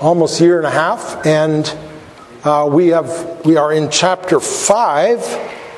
almost 0.00 0.40
year 0.40 0.58
and 0.58 0.66
a 0.66 0.70
half, 0.70 1.26
and 1.26 1.76
uh, 2.44 2.68
we 2.70 2.88
have 2.88 3.44
we 3.44 3.56
are 3.56 3.72
in 3.72 3.90
chapter 3.90 4.38
five 4.38 5.20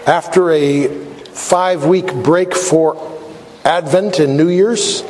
after 0.06 0.50
a 0.50 0.88
five 0.88 1.86
week 1.86 2.14
break 2.22 2.54
for 2.54 3.18
Advent 3.64 4.18
and 4.18 4.36
New 4.36 4.48
Year's. 4.48 5.04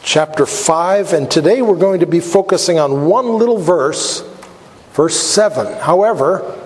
Chapter 0.00 0.46
5, 0.46 1.12
and 1.12 1.30
today 1.30 1.60
we're 1.60 1.76
going 1.76 2.00
to 2.00 2.06
be 2.06 2.20
focusing 2.20 2.78
on 2.78 3.04
one 3.04 3.26
little 3.36 3.58
verse, 3.58 4.22
verse 4.92 5.20
7. 5.20 5.80
However, 5.80 6.58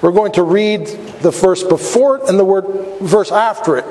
we're 0.00 0.12
going 0.12 0.32
to 0.32 0.42
read 0.42 0.86
the 1.20 1.30
verse 1.30 1.62
before 1.62 2.16
it 2.16 2.30
and 2.30 2.38
the 2.38 2.46
word 2.46 2.64
verse 3.02 3.30
after 3.30 3.76
it. 3.76 3.84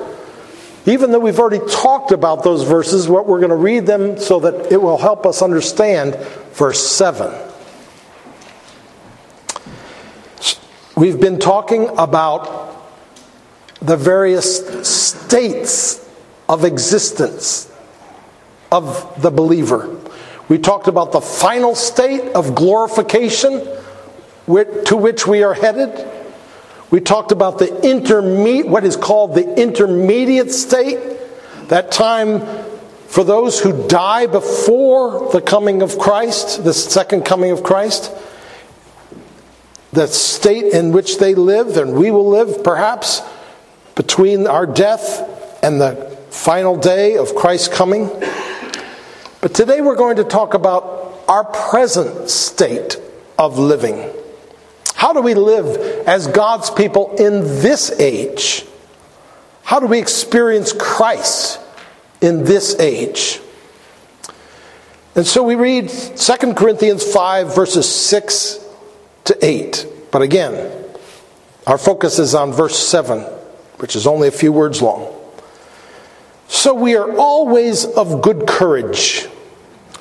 Even 0.87 1.11
though 1.11 1.19
we've 1.19 1.39
already 1.39 1.65
talked 1.67 2.11
about 2.11 2.43
those 2.43 2.63
verses, 2.63 3.09
what 3.09 3.27
we're 3.27 3.39
going 3.39 3.49
to 3.49 3.55
read 3.55 3.87
them 3.87 4.19
so 4.19 4.39
that 4.39 4.71
it 4.71 4.81
will 4.81 4.97
help 4.97 5.25
us 5.25 5.41
understand 5.41 6.15
verse 6.53 6.85
7. 6.85 7.33
We've 10.95 11.19
been 11.19 11.39
talking 11.39 11.89
about 11.97 12.71
the 13.81 13.97
various 13.97 14.87
states 14.87 16.07
of 16.47 16.63
existence 16.63 17.71
of 18.71 19.21
the 19.21 19.31
believer. 19.31 19.99
We 20.47 20.59
talked 20.59 20.87
about 20.87 21.11
the 21.11 21.21
final 21.21 21.73
state 21.75 22.33
of 22.33 22.53
glorification 22.53 23.59
to 24.47 24.95
which 24.95 25.25
we 25.25 25.43
are 25.43 25.55
headed. 25.55 26.14
We 26.91 27.01
talked 27.01 27.31
about 27.31 27.59
the 27.59 27.87
intermediate, 27.87 28.67
what 28.67 28.85
is 28.85 28.95
called 28.95 29.33
the 29.35 29.59
intermediate 29.59 30.51
state, 30.51 30.99
that 31.67 31.91
time 31.91 32.41
for 33.07 33.23
those 33.23 33.59
who 33.59 33.87
die 33.87 34.27
before 34.27 35.31
the 35.31 35.41
coming 35.41 35.81
of 35.81 35.97
Christ, 35.97 36.63
the 36.63 36.73
second 36.73 37.23
coming 37.23 37.51
of 37.51 37.63
Christ, 37.63 38.11
the 39.93 40.07
state 40.07 40.73
in 40.73 40.91
which 40.91 41.17
they 41.17 41.33
live, 41.33 41.77
and 41.77 41.95
we 41.95 42.11
will 42.11 42.29
live 42.29 42.63
perhaps 42.63 43.21
between 43.95 44.47
our 44.47 44.65
death 44.65 45.63
and 45.63 45.79
the 45.79 45.95
final 46.29 46.75
day 46.75 47.17
of 47.17 47.33
Christ's 47.35 47.69
coming. 47.69 48.09
But 49.41 49.53
today 49.53 49.81
we're 49.81 49.95
going 49.95 50.17
to 50.17 50.23
talk 50.23 50.53
about 50.53 51.23
our 51.27 51.45
present 51.45 52.29
state 52.29 52.97
of 53.39 53.57
living. 53.57 54.11
How 54.95 55.13
do 55.13 55.21
we 55.21 55.33
live 55.33 56.07
as 56.07 56.27
God's 56.27 56.69
people 56.69 57.15
in 57.17 57.41
this 57.61 57.91
age? 57.99 58.65
How 59.63 59.79
do 59.79 59.87
we 59.87 59.99
experience 59.99 60.73
Christ 60.73 61.59
in 62.21 62.45
this 62.45 62.79
age? 62.79 63.39
And 65.15 65.25
so 65.25 65.43
we 65.43 65.55
read 65.55 65.89
2 65.89 66.53
Corinthians 66.53 67.03
5, 67.03 67.55
verses 67.55 67.89
6 67.89 68.59
to 69.25 69.45
8. 69.45 69.87
But 70.11 70.21
again, 70.21 70.71
our 71.67 71.77
focus 71.77 72.19
is 72.19 72.35
on 72.35 72.53
verse 72.53 72.77
7, 72.77 73.19
which 73.77 73.95
is 73.95 74.07
only 74.07 74.27
a 74.27 74.31
few 74.31 74.53
words 74.53 74.81
long. 74.81 75.13
So 76.47 76.73
we 76.73 76.95
are 76.95 77.17
always 77.17 77.85
of 77.85 78.21
good 78.21 78.47
courage. 78.47 79.27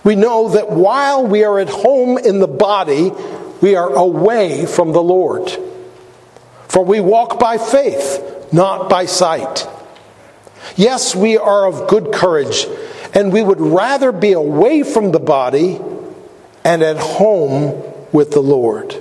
We 0.04 0.14
know 0.14 0.50
that 0.50 0.70
while 0.70 1.26
we 1.26 1.44
are 1.44 1.58
at 1.58 1.70
home 1.70 2.18
in 2.18 2.38
the 2.38 2.46
body, 2.46 3.10
we 3.64 3.76
are 3.76 3.94
away 3.94 4.66
from 4.66 4.92
the 4.92 5.02
Lord. 5.02 5.50
For 6.68 6.84
we 6.84 7.00
walk 7.00 7.40
by 7.40 7.56
faith, 7.56 8.52
not 8.52 8.90
by 8.90 9.06
sight. 9.06 9.66
Yes, 10.76 11.16
we 11.16 11.38
are 11.38 11.66
of 11.66 11.88
good 11.88 12.12
courage, 12.12 12.66
and 13.14 13.32
we 13.32 13.42
would 13.42 13.62
rather 13.62 14.12
be 14.12 14.32
away 14.32 14.82
from 14.82 15.12
the 15.12 15.18
body 15.18 15.80
and 16.62 16.82
at 16.82 16.98
home 16.98 17.82
with 18.12 18.32
the 18.32 18.42
Lord. 18.42 18.94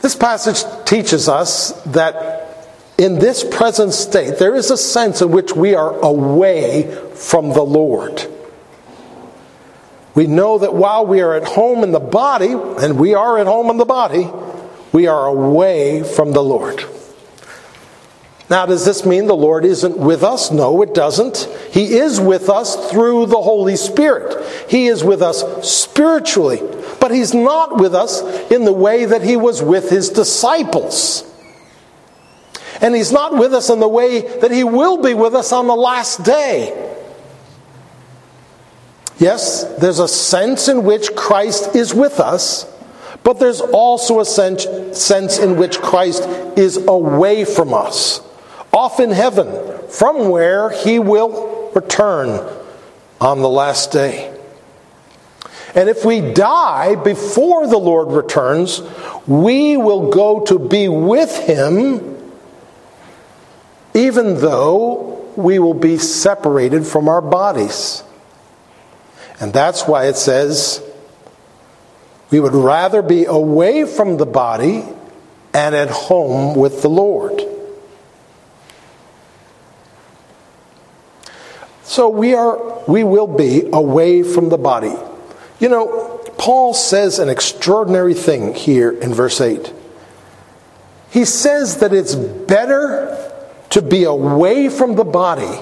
This 0.00 0.16
passage 0.16 0.64
teaches 0.86 1.28
us 1.28 1.72
that 1.82 2.80
in 2.96 3.18
this 3.18 3.44
present 3.44 3.92
state, 3.92 4.38
there 4.38 4.56
is 4.56 4.70
a 4.70 4.78
sense 4.78 5.20
in 5.20 5.32
which 5.32 5.54
we 5.54 5.74
are 5.74 5.98
away 6.00 6.96
from 7.14 7.50
the 7.50 7.62
Lord. 7.62 8.26
We 10.14 10.26
know 10.26 10.58
that 10.58 10.74
while 10.74 11.06
we 11.06 11.20
are 11.20 11.34
at 11.34 11.44
home 11.44 11.84
in 11.84 11.92
the 11.92 12.00
body, 12.00 12.52
and 12.52 12.98
we 12.98 13.14
are 13.14 13.38
at 13.38 13.46
home 13.46 13.70
in 13.70 13.76
the 13.76 13.84
body, 13.84 14.28
we 14.92 15.06
are 15.06 15.26
away 15.26 16.02
from 16.02 16.32
the 16.32 16.42
Lord. 16.42 16.84
Now, 18.48 18.66
does 18.66 18.84
this 18.84 19.06
mean 19.06 19.26
the 19.26 19.36
Lord 19.36 19.64
isn't 19.64 19.96
with 19.96 20.24
us? 20.24 20.50
No, 20.50 20.82
it 20.82 20.92
doesn't. 20.92 21.48
He 21.70 21.98
is 21.98 22.20
with 22.20 22.50
us 22.50 22.90
through 22.90 23.26
the 23.26 23.40
Holy 23.40 23.76
Spirit. 23.76 24.44
He 24.68 24.88
is 24.88 25.04
with 25.04 25.22
us 25.22 25.44
spiritually, 25.62 26.60
but 27.00 27.12
He's 27.12 27.32
not 27.32 27.78
with 27.78 27.94
us 27.94 28.20
in 28.50 28.64
the 28.64 28.72
way 28.72 29.04
that 29.04 29.22
He 29.22 29.36
was 29.36 29.62
with 29.62 29.88
His 29.88 30.08
disciples. 30.08 31.22
And 32.80 32.92
He's 32.92 33.12
not 33.12 33.36
with 33.36 33.54
us 33.54 33.70
in 33.70 33.78
the 33.78 33.88
way 33.88 34.22
that 34.38 34.50
He 34.50 34.64
will 34.64 35.00
be 35.00 35.14
with 35.14 35.36
us 35.36 35.52
on 35.52 35.68
the 35.68 35.76
last 35.76 36.24
day. 36.24 36.89
Yes, 39.20 39.64
there's 39.76 39.98
a 39.98 40.08
sense 40.08 40.66
in 40.66 40.82
which 40.82 41.14
Christ 41.14 41.76
is 41.76 41.92
with 41.92 42.18
us, 42.20 42.66
but 43.22 43.38
there's 43.38 43.60
also 43.60 44.20
a 44.20 44.24
sense, 44.24 45.38
in 45.38 45.56
which 45.58 45.78
Christ 45.78 46.22
is 46.56 46.78
away 46.78 47.44
from 47.44 47.74
us, 47.74 48.22
off 48.72 48.98
in 48.98 49.10
heaven, 49.10 49.88
from 49.88 50.30
where 50.30 50.70
he 50.70 50.98
will 50.98 51.70
return 51.74 52.48
on 53.20 53.42
the 53.42 53.48
last 53.48 53.92
day. 53.92 54.34
And 55.74 55.90
if 55.90 56.02
we 56.02 56.32
die 56.32 56.94
before 56.94 57.66
the 57.66 57.78
Lord 57.78 58.12
returns, 58.12 58.80
we 59.26 59.76
will 59.76 60.10
go 60.10 60.40
to 60.46 60.58
be 60.58 60.88
with 60.88 61.36
him, 61.46 62.16
even 63.92 64.40
though 64.40 65.30
we 65.36 65.58
will 65.58 65.74
be 65.74 65.98
separated 65.98 66.86
from 66.86 67.06
our 67.06 67.20
bodies. 67.20 68.02
And 69.40 69.52
that's 69.52 69.88
why 69.88 70.06
it 70.06 70.16
says 70.16 70.82
we 72.30 72.38
would 72.38 72.54
rather 72.54 73.02
be 73.02 73.24
away 73.24 73.86
from 73.86 74.18
the 74.18 74.26
body 74.26 74.84
and 75.52 75.74
at 75.74 75.90
home 75.90 76.54
with 76.54 76.82
the 76.82 76.90
Lord. 76.90 77.42
So 81.82 82.08
we 82.08 82.34
are 82.34 82.84
we 82.86 83.02
will 83.02 83.26
be 83.26 83.68
away 83.72 84.22
from 84.22 84.48
the 84.48 84.58
body. 84.58 84.94
You 85.58 85.68
know, 85.68 86.22
Paul 86.38 86.72
says 86.72 87.18
an 87.18 87.28
extraordinary 87.28 88.14
thing 88.14 88.54
here 88.54 88.90
in 88.90 89.12
verse 89.12 89.40
8. 89.40 89.72
He 91.10 91.24
says 91.24 91.78
that 91.78 91.92
it's 91.92 92.14
better 92.14 93.16
to 93.70 93.82
be 93.82 94.04
away 94.04 94.68
from 94.68 94.94
the 94.94 95.04
body 95.04 95.60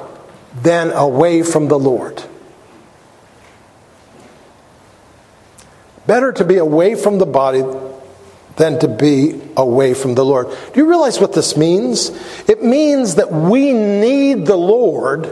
than 0.62 0.90
away 0.90 1.42
from 1.42 1.68
the 1.68 1.78
Lord. 1.78 2.22
Better 6.08 6.32
to 6.32 6.44
be 6.46 6.56
away 6.56 6.94
from 6.94 7.18
the 7.18 7.26
body 7.26 7.62
than 8.56 8.78
to 8.78 8.88
be 8.88 9.38
away 9.58 9.92
from 9.92 10.14
the 10.14 10.24
Lord. 10.24 10.48
Do 10.72 10.80
you 10.80 10.88
realize 10.88 11.20
what 11.20 11.34
this 11.34 11.54
means? 11.54 12.08
It 12.48 12.64
means 12.64 13.16
that 13.16 13.30
we 13.30 13.74
need 13.74 14.46
the 14.46 14.56
Lord 14.56 15.30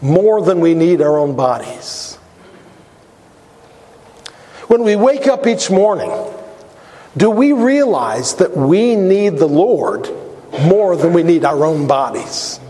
more 0.00 0.40
than 0.40 0.60
we 0.60 0.74
need 0.74 1.02
our 1.02 1.18
own 1.18 1.34
bodies. 1.34 2.14
When 4.68 4.84
we 4.84 4.94
wake 4.94 5.26
up 5.26 5.48
each 5.48 5.68
morning, 5.68 6.12
do 7.16 7.28
we 7.28 7.50
realize 7.50 8.36
that 8.36 8.56
we 8.56 8.94
need 8.94 9.38
the 9.38 9.48
Lord 9.48 10.08
more 10.60 10.96
than 10.96 11.12
we 11.12 11.24
need 11.24 11.44
our 11.44 11.64
own 11.64 11.88
bodies? 11.88 12.60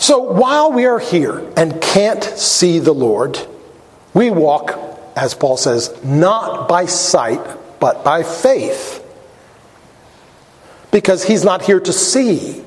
So 0.00 0.18
while 0.18 0.72
we 0.72 0.86
are 0.86 0.98
here 0.98 1.46
and 1.58 1.78
can't 1.82 2.24
see 2.24 2.78
the 2.78 2.94
Lord, 2.94 3.38
we 4.14 4.30
walk, 4.30 4.72
as 5.14 5.34
Paul 5.34 5.58
says, 5.58 5.94
not 6.02 6.70
by 6.70 6.86
sight, 6.86 7.40
but 7.78 8.02
by 8.02 8.22
faith. 8.22 9.06
Because 10.90 11.22
he's 11.22 11.44
not 11.44 11.60
here 11.60 11.80
to 11.80 11.92
see. 11.92 12.64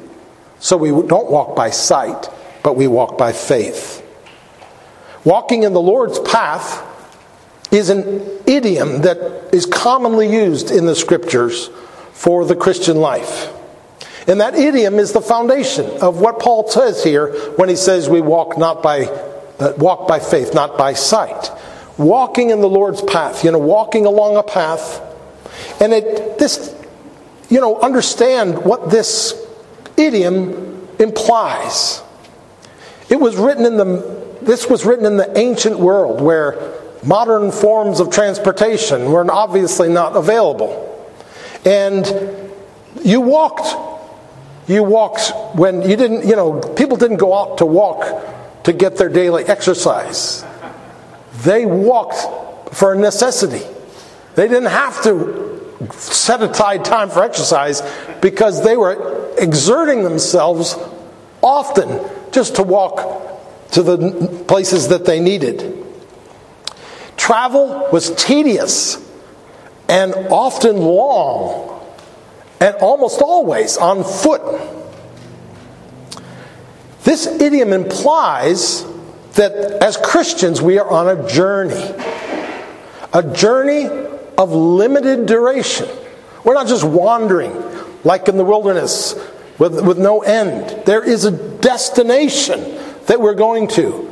So 0.60 0.78
we 0.78 0.90
don't 0.90 1.30
walk 1.30 1.56
by 1.56 1.72
sight, 1.72 2.30
but 2.62 2.76
we 2.76 2.86
walk 2.86 3.18
by 3.18 3.34
faith. 3.34 4.06
Walking 5.24 5.64
in 5.64 5.74
the 5.74 5.82
Lord's 5.82 6.20
path 6.20 6.88
is 7.72 7.90
an 7.90 8.22
idiom 8.46 9.02
that 9.02 9.50
is 9.52 9.66
commonly 9.66 10.32
used 10.32 10.70
in 10.70 10.86
the 10.86 10.96
scriptures 10.96 11.72
for 12.12 12.46
the 12.46 12.56
Christian 12.56 12.98
life. 12.98 13.52
And 14.28 14.40
that 14.40 14.56
idiom 14.56 15.00
is 15.00 15.12
the 15.12 15.22
foundation 15.22 15.86
of 16.02 16.20
what 16.20 16.40
Paul 16.40 16.70
says 16.70 17.04
here 17.04 17.34
when 17.56 17.70
he 17.70 17.76
says 17.76 18.10
we 18.10 18.22
walk 18.22 18.58
not 18.58 18.82
by 18.82 19.06
uh, 19.60 19.74
walk 19.78 20.08
by 20.08 20.20
faith, 20.20 20.54
not 20.54 20.78
by 20.78 20.94
sight. 20.94 21.52
Walking 21.98 22.50
in 22.50 22.62
the 22.62 22.70
Lord's 22.70 23.02
path, 23.02 23.44
you 23.44 23.52
know, 23.52 23.60
walking 23.60 24.06
along 24.06 24.38
a 24.38 24.44
path. 24.44 25.02
And 25.80 25.94
it 25.94 26.38
this 26.40 26.74
you 27.50 27.60
know, 27.60 27.80
understand 27.82 28.64
what 28.64 28.90
this 28.90 29.36
idiom 29.98 30.88
implies. 31.00 32.02
It 33.10 33.20
was 33.20 33.36
written 33.36 33.66
in 33.66 33.78
the 33.78 34.24
this 34.42 34.70
was 34.70 34.86
written 34.86 35.06
in 35.06 35.18
the 35.18 35.38
ancient 35.38 35.80
world 35.80 36.22
where 36.22 36.74
modern 37.04 37.52
forms 37.52 38.00
of 38.00 38.10
transportation 38.10 39.12
were 39.12 39.30
obviously 39.30 39.90
not 39.90 40.16
available. 40.16 40.90
And 41.66 42.06
you 43.04 43.22
walked 43.22 43.93
you 44.68 44.84
walked 44.84 45.32
when 45.56 45.82
you 45.82 45.96
didn't, 45.96 46.26
you 46.26 46.36
know, 46.36 46.60
people 46.60 46.98
didn't 46.98 47.18
go 47.18 47.34
out 47.38 47.58
to 47.58 47.66
walk 47.66 48.64
to 48.64 48.74
get 48.74 48.98
their 48.98 49.10
daily 49.10 49.44
exercise. 49.46 50.46
They 51.44 51.66
walked 51.66 52.76
for 52.76 52.94
a 52.94 52.98
necessity. 52.98 53.66
They 54.36 54.48
didn't 54.48 54.70
have 54.70 55.04
to 55.04 55.90
set 55.92 56.42
aside 56.42 56.86
time 56.86 57.10
for 57.10 57.24
exercise 57.24 57.82
because 58.22 58.64
they 58.64 58.78
were 58.78 59.34
exerting 59.38 60.04
themselves 60.04 60.78
often 61.42 62.10
just 62.32 62.56
to 62.56 62.64
walk 62.64 63.72
to 63.72 63.84
the 63.84 64.46
places 64.48 64.88
that 64.90 65.06
they 65.06 65.20
needed. 65.20 65.84
Travel 67.18 67.90
was 67.92 68.14
tedious 68.16 68.98
and 69.90 70.14
often 70.30 70.78
long 70.78 71.73
and 72.64 72.78
almost 72.78 73.22
always 73.22 73.76
on 73.76 74.06
foot. 74.06 74.42
This 77.04 77.28
idiom 77.28 77.74
implies 77.74 78.86
that 79.34 79.52
as 79.52 79.98
Christians 79.98 80.62
we 80.62 80.80
are 80.80 80.90
on 80.90 81.10
a 81.10 81.28
journey, 81.28 81.94
a 83.12 83.22
journey 83.36 83.88
of 84.38 84.54
limited 84.54 85.26
duration. 85.26 85.90
We're 86.46 86.54
not 86.54 86.68
just 86.68 86.86
wandering 86.86 87.52
like 88.06 88.30
in 88.30 88.38
the 88.38 88.46
wilderness 88.46 89.14
with, 89.60 89.86
with 89.86 90.00
no 90.00 90.22
end. 90.22 90.86
There 90.86 91.04
is 91.04 91.26
a 91.26 91.32
destination 91.32 92.62
that 93.08 93.20
we're 93.20 93.34
going 93.34 93.68
to 93.70 94.10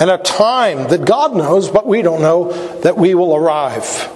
and 0.00 0.10
a 0.10 0.18
time 0.18 0.88
that 0.88 1.04
God 1.04 1.36
knows, 1.36 1.70
but 1.70 1.86
we 1.86 2.02
don't 2.02 2.20
know 2.20 2.50
that 2.80 2.96
we 2.96 3.14
will 3.14 3.36
arrive. 3.36 4.10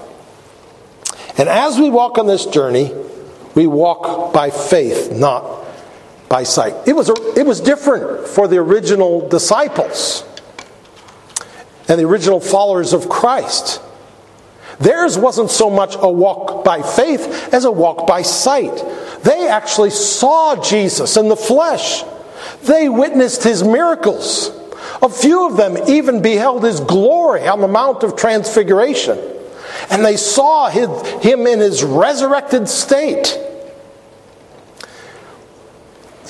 And 1.39 1.49
as 1.49 1.79
we 1.79 1.89
walk 1.89 2.19
on 2.19 2.27
this 2.27 2.47
journey, 2.47 2.93
we 3.57 3.67
walk 3.67 4.35
by 4.35 4.51
faith, 4.51 5.11
not 5.11 5.65
by 6.29 6.43
sight. 6.43 6.75
It 6.87 6.93
was, 6.93 7.09
a, 7.09 7.15
it 7.39 7.47
was 7.47 7.61
different 7.61 8.29
for 8.29 8.47
the 8.47 8.59
original 8.59 9.27
disciples 9.29 10.25
and 11.89 11.99
the 11.99 12.05
original 12.05 12.39
followers 12.39 12.93
of 12.93 13.09
Christ. 13.09 13.81
Theirs 14.79 15.17
wasn't 15.17 15.51
so 15.51 15.71
much 15.71 15.97
a 15.99 16.11
walk 16.11 16.65
by 16.65 16.83
faith 16.83 17.55
as 17.55 17.65
a 17.65 17.73
walk 17.73 18.07
by 18.07 18.21
sight. 18.21 18.75
They 19.23 19.49
actually 19.49 19.91
saw 19.91 20.63
Jesus 20.63 21.17
in 21.17 21.29
the 21.29 21.37
flesh. 21.37 22.05
They 22.65 22.91
witnessed 22.91 23.43
his 23.43 23.63
miracles. 23.65 24.51
A 25.01 25.09
few 25.09 25.49
of 25.49 25.57
them 25.57 25.79
even 25.89 26.21
beheld 26.21 26.63
his 26.63 26.81
glory 26.81 27.49
on 27.49 27.63
the 27.63 27.69
Mount 27.69 28.03
of 28.03 28.17
Transfiguration. 28.17 29.19
And 29.89 30.05
they 30.05 30.17
saw 30.17 30.69
his, 30.69 30.89
him 31.23 31.47
in 31.47 31.61
his 31.61 31.83
resurrected 31.83 32.69
state 32.69 33.45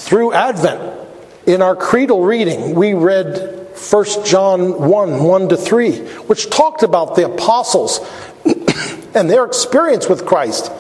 through 0.07 0.33
Advent, 0.33 1.01
in 1.47 1.63
our 1.63 1.75
creedal 1.75 2.23
reading, 2.23 2.77
we 2.77 2.95
read 2.95 3.67
1 3.91 4.05
John 4.25 4.89
1 4.89 5.25
1 5.25 5.49
to 5.49 5.57
3, 5.57 5.99
which 6.29 6.49
talked 6.49 6.85
about 6.85 7.17
the 7.17 7.27
apostles 7.27 7.99
and 9.17 9.29
their 9.29 9.45
experience 9.45 10.09
with 10.09 10.25
Christ. 10.25 10.71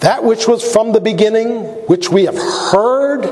That 0.00 0.22
which 0.22 0.46
was 0.46 0.70
from 0.70 0.92
the 0.92 1.00
beginning, 1.00 1.64
which 1.86 2.10
we 2.10 2.24
have 2.26 2.36
heard, 2.36 3.24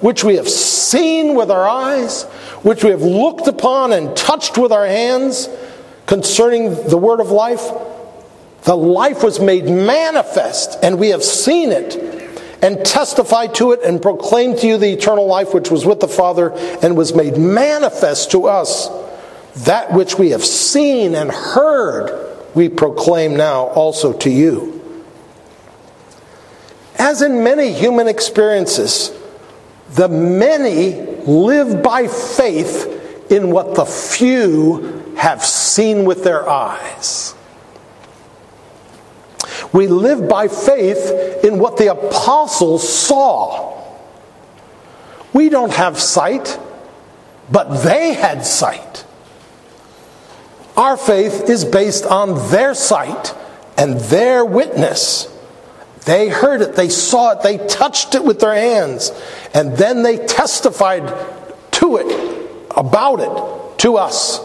which 0.00 0.22
we 0.22 0.36
have 0.36 0.48
seen 0.48 1.34
with 1.34 1.50
our 1.50 1.68
eyes, 1.68 2.22
which 2.62 2.84
we 2.84 2.90
have 2.90 3.02
looked 3.02 3.48
upon 3.48 3.92
and 3.92 4.16
touched 4.16 4.56
with 4.58 4.70
our 4.70 4.86
hands 4.86 5.48
concerning 6.06 6.74
the 6.88 6.96
word 6.96 7.18
of 7.18 7.32
life. 7.32 7.68
The 8.62 8.76
life 8.76 9.24
was 9.24 9.40
made 9.40 9.64
manifest, 9.64 10.78
and 10.84 11.00
we 11.00 11.08
have 11.08 11.24
seen 11.24 11.72
it 11.72 12.19
and 12.62 12.84
testify 12.84 13.46
to 13.46 13.72
it 13.72 13.80
and 13.82 14.02
proclaim 14.02 14.56
to 14.56 14.66
you 14.66 14.78
the 14.78 14.92
eternal 14.92 15.26
life 15.26 15.54
which 15.54 15.70
was 15.70 15.86
with 15.86 16.00
the 16.00 16.08
Father 16.08 16.52
and 16.82 16.96
was 16.96 17.14
made 17.14 17.36
manifest 17.36 18.30
to 18.32 18.46
us. 18.46 18.88
That 19.64 19.92
which 19.92 20.18
we 20.18 20.30
have 20.30 20.44
seen 20.44 21.14
and 21.14 21.30
heard, 21.30 22.36
we 22.54 22.68
proclaim 22.68 23.36
now 23.36 23.66
also 23.68 24.12
to 24.12 24.30
you. 24.30 24.76
As 26.96 27.22
in 27.22 27.42
many 27.42 27.72
human 27.72 28.08
experiences, 28.08 29.12
the 29.94 30.08
many 30.08 31.00
live 31.26 31.82
by 31.82 32.06
faith 32.06 33.30
in 33.30 33.50
what 33.50 33.74
the 33.74 33.86
few 33.86 35.14
have 35.16 35.44
seen 35.44 36.04
with 36.04 36.24
their 36.24 36.48
eyes. 36.48 37.34
We 39.72 39.86
live 39.86 40.28
by 40.28 40.48
faith 40.48 41.44
in 41.44 41.58
what 41.58 41.76
the 41.76 41.92
apostles 41.92 42.88
saw. 42.88 43.70
We 45.32 45.48
don't 45.48 45.72
have 45.72 45.98
sight, 45.98 46.58
but 47.50 47.82
they 47.82 48.14
had 48.14 48.44
sight. 48.44 49.04
Our 50.76 50.96
faith 50.96 51.48
is 51.48 51.64
based 51.64 52.04
on 52.04 52.50
their 52.50 52.74
sight 52.74 53.34
and 53.76 54.00
their 54.00 54.44
witness. 54.44 55.28
They 56.04 56.28
heard 56.28 56.62
it, 56.62 56.74
they 56.74 56.88
saw 56.88 57.32
it, 57.32 57.42
they 57.42 57.58
touched 57.66 58.14
it 58.14 58.24
with 58.24 58.40
their 58.40 58.54
hands, 58.54 59.12
and 59.52 59.76
then 59.76 60.02
they 60.02 60.16
testified 60.16 61.06
to 61.72 61.96
it, 61.98 62.66
about 62.74 63.20
it, 63.20 63.78
to 63.80 63.96
us, 63.96 64.40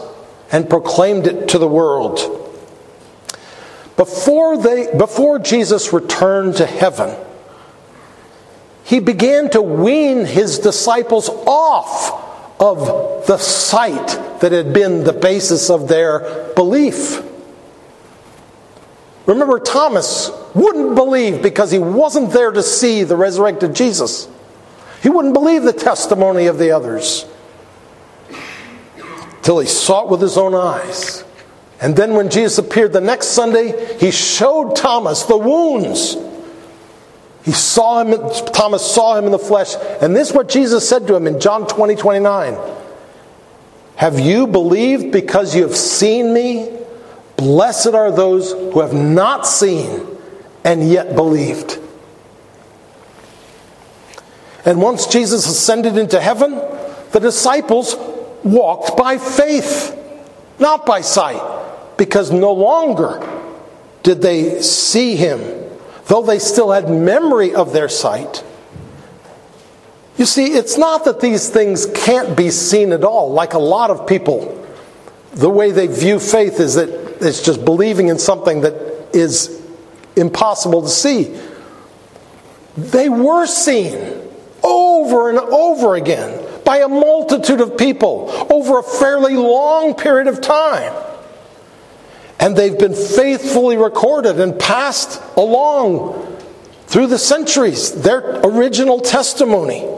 and 0.52 0.68
proclaimed 0.68 1.26
it 1.26 1.48
to 1.48 1.58
the 1.58 1.66
world. 1.66 2.45
Before, 3.96 4.58
they, 4.58 4.94
before 4.96 5.38
Jesus 5.38 5.92
returned 5.92 6.56
to 6.56 6.66
heaven, 6.66 7.16
he 8.84 9.00
began 9.00 9.50
to 9.50 9.62
wean 9.62 10.26
his 10.26 10.58
disciples 10.58 11.28
off 11.28 12.60
of 12.60 13.26
the 13.26 13.38
sight 13.38 14.40
that 14.40 14.52
had 14.52 14.72
been 14.72 15.04
the 15.04 15.12
basis 15.12 15.70
of 15.70 15.88
their 15.88 16.52
belief. 16.54 17.22
Remember, 19.26 19.58
Thomas 19.58 20.30
wouldn't 20.54 20.94
believe 20.94 21.42
because 21.42 21.70
he 21.70 21.78
wasn't 21.78 22.30
there 22.30 22.52
to 22.52 22.62
see 22.62 23.02
the 23.02 23.16
resurrected 23.16 23.74
Jesus. 23.74 24.28
He 25.02 25.08
wouldn't 25.08 25.34
believe 25.34 25.62
the 25.62 25.72
testimony 25.72 26.46
of 26.46 26.58
the 26.58 26.70
others 26.70 27.26
till 29.42 29.58
he 29.58 29.66
saw 29.66 30.04
it 30.04 30.10
with 30.10 30.20
his 30.20 30.36
own 30.36 30.54
eyes. 30.54 31.24
And 31.80 31.94
then 31.94 32.14
when 32.14 32.30
Jesus 32.30 32.58
appeared 32.58 32.92
the 32.92 33.00
next 33.00 33.28
Sunday, 33.28 33.96
he 33.98 34.10
showed 34.10 34.76
Thomas 34.76 35.24
the 35.24 35.36
wounds. 35.36 36.16
He 37.44 37.52
saw 37.52 38.02
him, 38.02 38.18
Thomas 38.52 38.84
saw 38.84 39.16
him 39.16 39.26
in 39.26 39.32
the 39.32 39.38
flesh. 39.38 39.74
And 40.00 40.16
this 40.16 40.30
is 40.30 40.34
what 40.34 40.48
Jesus 40.48 40.88
said 40.88 41.06
to 41.06 41.14
him 41.14 41.26
in 41.26 41.38
John 41.38 41.66
20, 41.66 41.94
29. 41.94 42.56
Have 43.96 44.18
you 44.18 44.46
believed 44.46 45.12
because 45.12 45.54
you 45.54 45.62
have 45.62 45.76
seen 45.76 46.32
me? 46.32 46.76
Blessed 47.36 47.88
are 47.88 48.10
those 48.10 48.52
who 48.52 48.80
have 48.80 48.94
not 48.94 49.46
seen 49.46 50.06
and 50.64 50.88
yet 50.88 51.14
believed. 51.14 51.78
And 54.64 54.82
once 54.82 55.06
Jesus 55.06 55.46
ascended 55.46 55.96
into 55.96 56.20
heaven, 56.20 56.54
the 57.12 57.20
disciples 57.20 57.94
walked 58.42 58.96
by 58.96 59.18
faith, 59.18 59.96
not 60.58 60.86
by 60.86 61.00
sight 61.00 61.42
because 61.96 62.30
no 62.32 62.52
longer 62.52 63.20
did 64.02 64.22
they 64.22 64.60
see 64.62 65.16
him, 65.16 65.40
though 66.06 66.22
they 66.22 66.38
still 66.38 66.70
had 66.70 66.88
memory 66.88 67.54
of 67.54 67.72
their 67.72 67.88
sight. 67.88 68.44
You 70.16 70.24
see, 70.24 70.54
it's 70.54 70.78
not 70.78 71.04
that 71.04 71.20
these 71.20 71.50
things 71.50 71.86
can't 71.86 72.36
be 72.36 72.50
seen 72.50 72.92
at 72.92 73.04
all, 73.04 73.32
like 73.32 73.52
a 73.52 73.58
lot 73.58 73.90
of 73.90 74.06
people. 74.06 74.52
The 75.32 75.50
way 75.50 75.72
they 75.72 75.88
view 75.88 76.18
faith 76.18 76.60
is 76.60 76.74
that 76.76 76.88
it's 77.20 77.42
just 77.42 77.64
believing 77.64 78.08
in 78.08 78.18
something 78.18 78.62
that 78.62 78.74
is 79.14 79.62
impossible 80.16 80.82
to 80.82 80.88
see. 80.88 81.38
They 82.76 83.08
were 83.08 83.46
seen 83.46 83.94
over 84.62 85.30
and 85.30 85.38
over 85.38 85.96
again 85.96 86.35
by 86.66 86.78
a 86.78 86.88
multitude 86.88 87.60
of 87.60 87.78
people 87.78 88.28
over 88.52 88.80
a 88.80 88.82
fairly 88.82 89.36
long 89.36 89.94
period 89.94 90.26
of 90.26 90.40
time. 90.40 90.92
And 92.40 92.56
they've 92.56 92.78
been 92.78 92.94
faithfully 92.94 93.76
recorded 93.78 94.40
and 94.40 94.58
passed 94.58 95.22
along 95.36 96.36
through 96.88 97.06
the 97.06 97.18
centuries, 97.18 97.92
their 98.02 98.40
original 98.40 99.00
testimony. 99.00 99.88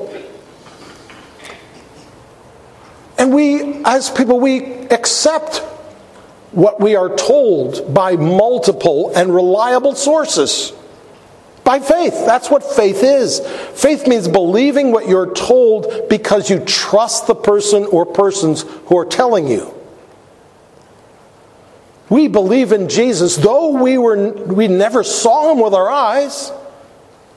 And 3.19 3.33
we, 3.33 3.83
as 3.85 4.11
people, 4.11 4.39
we 4.39 4.61
accept 4.89 5.59
what 6.53 6.81
we 6.81 6.97
are 6.97 7.15
told 7.17 7.93
by 7.93 8.17
multiple 8.17 9.11
and 9.17 9.35
reliable 9.35 9.95
sources. 9.95 10.73
By 11.69 11.81
faith. 11.81 12.25
That's 12.25 12.51
what 12.51 12.65
faith 12.65 13.03
is. 13.03 13.41
Faith 13.75 14.07
means 14.07 14.27
believing 14.27 14.91
what 14.91 15.07
you're 15.07 15.35
told 15.35 16.09
because 16.09 16.49
you 16.49 16.61
trust 16.61 17.27
the 17.27 17.35
person 17.35 17.85
or 17.85 18.07
persons 18.07 18.63
who 18.87 18.97
are 18.97 19.05
telling 19.05 19.49
you. 19.49 19.75
We 22.09 22.27
believe 22.27 22.73
in 22.73 22.89
Jesus, 22.89 23.37
though 23.37 23.83
we, 23.83 23.99
were, 23.99 24.33
we 24.33 24.67
never 24.67 25.05
saw 25.05 25.53
him 25.53 25.61
with 25.61 25.75
our 25.75 25.91
eyes, 25.91 26.51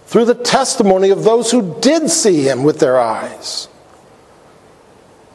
through 0.06 0.24
the 0.24 0.36
testimony 0.36 1.10
of 1.10 1.26
those 1.26 1.52
who 1.52 1.78
did 1.82 2.10
see 2.10 2.44
him 2.48 2.64
with 2.64 2.80
their 2.80 2.98
eyes. 2.98 3.68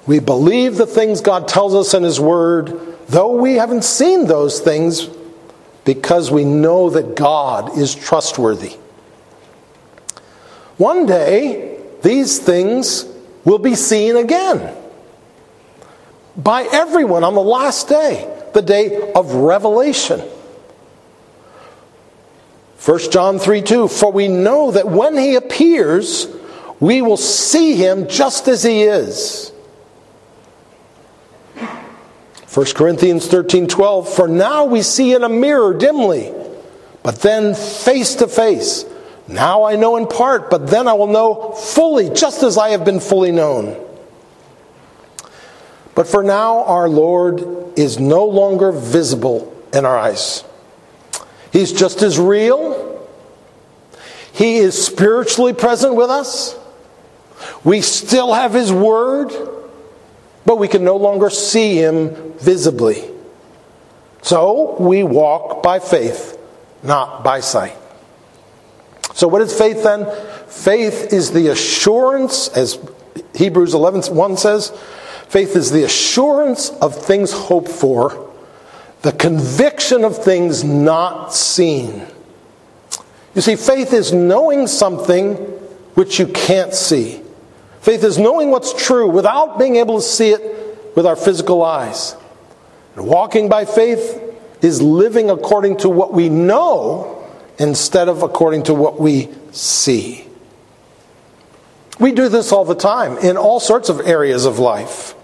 We 0.06 0.20
believe 0.20 0.76
the 0.76 0.86
things 0.86 1.20
God 1.20 1.48
tells 1.48 1.74
us 1.74 1.92
in 1.92 2.02
his 2.02 2.18
word, 2.18 2.96
though 3.08 3.36
we 3.36 3.56
haven't 3.56 3.84
seen 3.84 4.26
those 4.26 4.58
things, 4.60 5.10
because 5.84 6.30
we 6.30 6.46
know 6.46 6.88
that 6.88 7.14
God 7.14 7.76
is 7.76 7.94
trustworthy. 7.94 8.78
One 10.76 11.06
day, 11.06 11.78
these 12.02 12.38
things 12.38 13.06
will 13.44 13.58
be 13.58 13.74
seen 13.74 14.16
again 14.16 14.74
by 16.36 16.64
everyone 16.70 17.24
on 17.24 17.34
the 17.34 17.40
last 17.40 17.88
day, 17.88 18.30
the 18.52 18.62
day 18.62 19.12
of 19.12 19.34
revelation. 19.34 20.20
1 22.84 23.10
John 23.10 23.38
3 23.38 23.62
2 23.62 23.88
For 23.88 24.12
we 24.12 24.28
know 24.28 24.70
that 24.70 24.86
when 24.86 25.16
he 25.16 25.34
appears, 25.34 26.28
we 26.78 27.00
will 27.02 27.16
see 27.16 27.74
him 27.74 28.06
just 28.08 28.48
as 28.48 28.62
he 28.62 28.82
is. 28.82 29.52
1 32.52 32.66
Corinthians 32.74 33.26
13 33.26 33.66
12, 33.66 34.08
for 34.08 34.28
now 34.28 34.64
we 34.64 34.82
see 34.82 35.14
in 35.14 35.22
a 35.22 35.28
mirror 35.28 35.74
dimly, 35.74 36.32
but 37.02 37.20
then 37.20 37.54
face 37.54 38.14
to 38.16 38.28
face. 38.28 38.84
Now 39.28 39.64
I 39.64 39.76
know 39.76 39.96
in 39.96 40.06
part, 40.06 40.50
but 40.50 40.68
then 40.68 40.86
I 40.86 40.92
will 40.94 41.08
know 41.08 41.52
fully, 41.52 42.10
just 42.10 42.42
as 42.42 42.56
I 42.56 42.70
have 42.70 42.84
been 42.84 43.00
fully 43.00 43.32
known. 43.32 43.82
But 45.94 46.06
for 46.06 46.22
now, 46.22 46.64
our 46.64 46.88
Lord 46.88 47.78
is 47.78 47.98
no 47.98 48.26
longer 48.26 48.70
visible 48.70 49.52
in 49.72 49.84
our 49.84 49.96
eyes. 49.96 50.44
He's 51.52 51.72
just 51.72 52.02
as 52.02 52.18
real. 52.18 53.08
He 54.32 54.58
is 54.58 54.84
spiritually 54.84 55.54
present 55.54 55.94
with 55.94 56.10
us. 56.10 56.56
We 57.64 57.80
still 57.80 58.34
have 58.34 58.52
His 58.52 58.72
Word 58.72 59.32
but 60.46 60.58
we 60.58 60.68
can 60.68 60.84
no 60.84 60.96
longer 60.96 61.28
see 61.28 61.76
him 61.76 62.32
visibly. 62.38 63.10
So 64.22 64.76
we 64.78 65.02
walk 65.02 65.62
by 65.62 65.80
faith, 65.80 66.38
not 66.82 67.24
by 67.24 67.40
sight. 67.40 67.76
So, 69.16 69.28
what 69.28 69.40
is 69.40 69.58
faith 69.58 69.82
then? 69.82 70.04
Faith 70.46 71.10
is 71.10 71.32
the 71.32 71.48
assurance, 71.48 72.48
as 72.48 72.78
Hebrews 73.34 73.72
11 73.72 74.14
1 74.14 74.36
says, 74.36 74.78
faith 75.28 75.56
is 75.56 75.70
the 75.70 75.84
assurance 75.84 76.68
of 76.82 76.94
things 76.94 77.32
hoped 77.32 77.70
for, 77.70 78.30
the 79.00 79.12
conviction 79.12 80.04
of 80.04 80.22
things 80.22 80.64
not 80.64 81.32
seen. 81.32 82.06
You 83.34 83.40
see, 83.40 83.56
faith 83.56 83.94
is 83.94 84.12
knowing 84.12 84.66
something 84.66 85.36
which 85.94 86.18
you 86.18 86.26
can't 86.26 86.74
see. 86.74 87.22
Faith 87.80 88.04
is 88.04 88.18
knowing 88.18 88.50
what's 88.50 88.74
true 88.74 89.08
without 89.08 89.58
being 89.58 89.76
able 89.76 89.96
to 89.96 90.06
see 90.06 90.28
it 90.28 90.94
with 90.94 91.06
our 91.06 91.16
physical 91.16 91.62
eyes. 91.62 92.14
And 92.96 93.06
walking 93.06 93.48
by 93.48 93.64
faith 93.64 94.22
is 94.60 94.82
living 94.82 95.30
according 95.30 95.78
to 95.78 95.88
what 95.88 96.12
we 96.12 96.28
know 96.28 97.15
instead 97.58 98.08
of 98.08 98.22
according 98.22 98.64
to 98.64 98.74
what 98.74 99.00
we 99.00 99.28
see. 99.52 100.26
We 101.98 102.12
do 102.12 102.28
this 102.28 102.52
all 102.52 102.64
the 102.64 102.74
time 102.74 103.16
in 103.18 103.36
all 103.36 103.60
sorts 103.60 103.88
of 103.88 104.00
areas 104.00 104.44
of 104.44 104.58
life. 104.58 105.14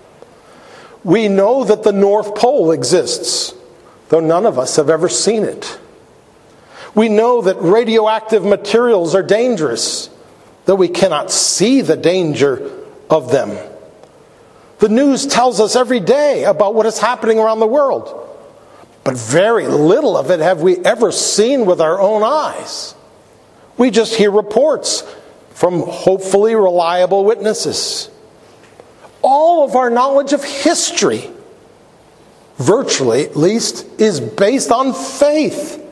We 1.04 1.28
know 1.28 1.64
that 1.64 1.82
the 1.82 1.92
North 1.92 2.34
Pole 2.34 2.70
exists, 2.70 3.54
though 4.08 4.20
none 4.20 4.46
of 4.46 4.58
us 4.58 4.76
have 4.76 4.88
ever 4.88 5.08
seen 5.08 5.44
it. 5.44 5.78
We 6.94 7.08
know 7.08 7.42
that 7.42 7.56
radioactive 7.60 8.44
materials 8.44 9.14
are 9.14 9.22
dangerous, 9.22 10.08
though 10.64 10.74
we 10.74 10.88
cannot 10.88 11.30
see 11.30 11.80
the 11.80 11.96
danger 11.96 12.70
of 13.10 13.30
them. 13.30 13.58
The 14.78 14.88
news 14.88 15.26
tells 15.26 15.60
us 15.60 15.76
every 15.76 16.00
day 16.00 16.44
about 16.44 16.74
what 16.74 16.86
is 16.86 16.98
happening 16.98 17.38
around 17.38 17.60
the 17.60 17.66
world, 17.66 18.21
but 19.04 19.16
very 19.16 19.66
little 19.66 20.16
of 20.16 20.30
it 20.30 20.40
have 20.40 20.60
we 20.60 20.78
ever 20.78 21.10
seen 21.10 21.66
with 21.66 21.80
our 21.80 22.00
own 22.00 22.22
eyes. 22.22 22.94
We 23.76 23.90
just 23.90 24.14
hear 24.14 24.30
reports 24.30 25.02
from 25.50 25.80
hopefully 25.80 26.54
reliable 26.54 27.24
witnesses. 27.24 28.10
All 29.22 29.64
of 29.64 29.76
our 29.76 29.90
knowledge 29.90 30.32
of 30.32 30.42
history, 30.44 31.30
virtually 32.56 33.24
at 33.24 33.36
least, 33.36 33.86
is 34.00 34.20
based 34.20 34.70
on 34.70 34.92
faith, 34.94 35.84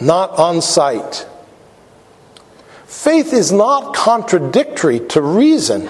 not 0.00 0.30
on 0.38 0.60
sight. 0.60 1.26
Faith 2.86 3.32
is 3.32 3.52
not 3.52 3.94
contradictory 3.94 5.00
to 5.00 5.20
reason. 5.20 5.88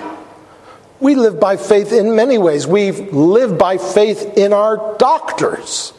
We 1.05 1.17
live 1.17 1.39
by 1.39 1.59
faith 1.59 1.93
in 1.93 2.17
many 2.17 2.39
ways. 2.39 2.67
We 2.67 2.91
live 2.91 3.59
by 3.59 3.77
faith 3.77 4.39
in 4.39 4.55
our 4.55 4.97
doctors 4.97 5.93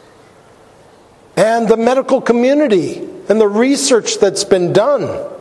and 1.38 1.68
the 1.68 1.78
medical 1.78 2.22
community 2.22 3.08
and 3.30 3.40
the 3.40 3.48
research 3.48 4.18
that's 4.18 4.46
been 4.46 4.74
done. 4.74 5.32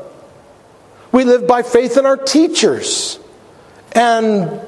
We 1.12 1.24
live 1.24 1.46
by 1.46 1.62
faith 1.62 1.96
in 1.96 2.04
our 2.04 2.18
teachers 2.18 3.18
and 3.92 4.60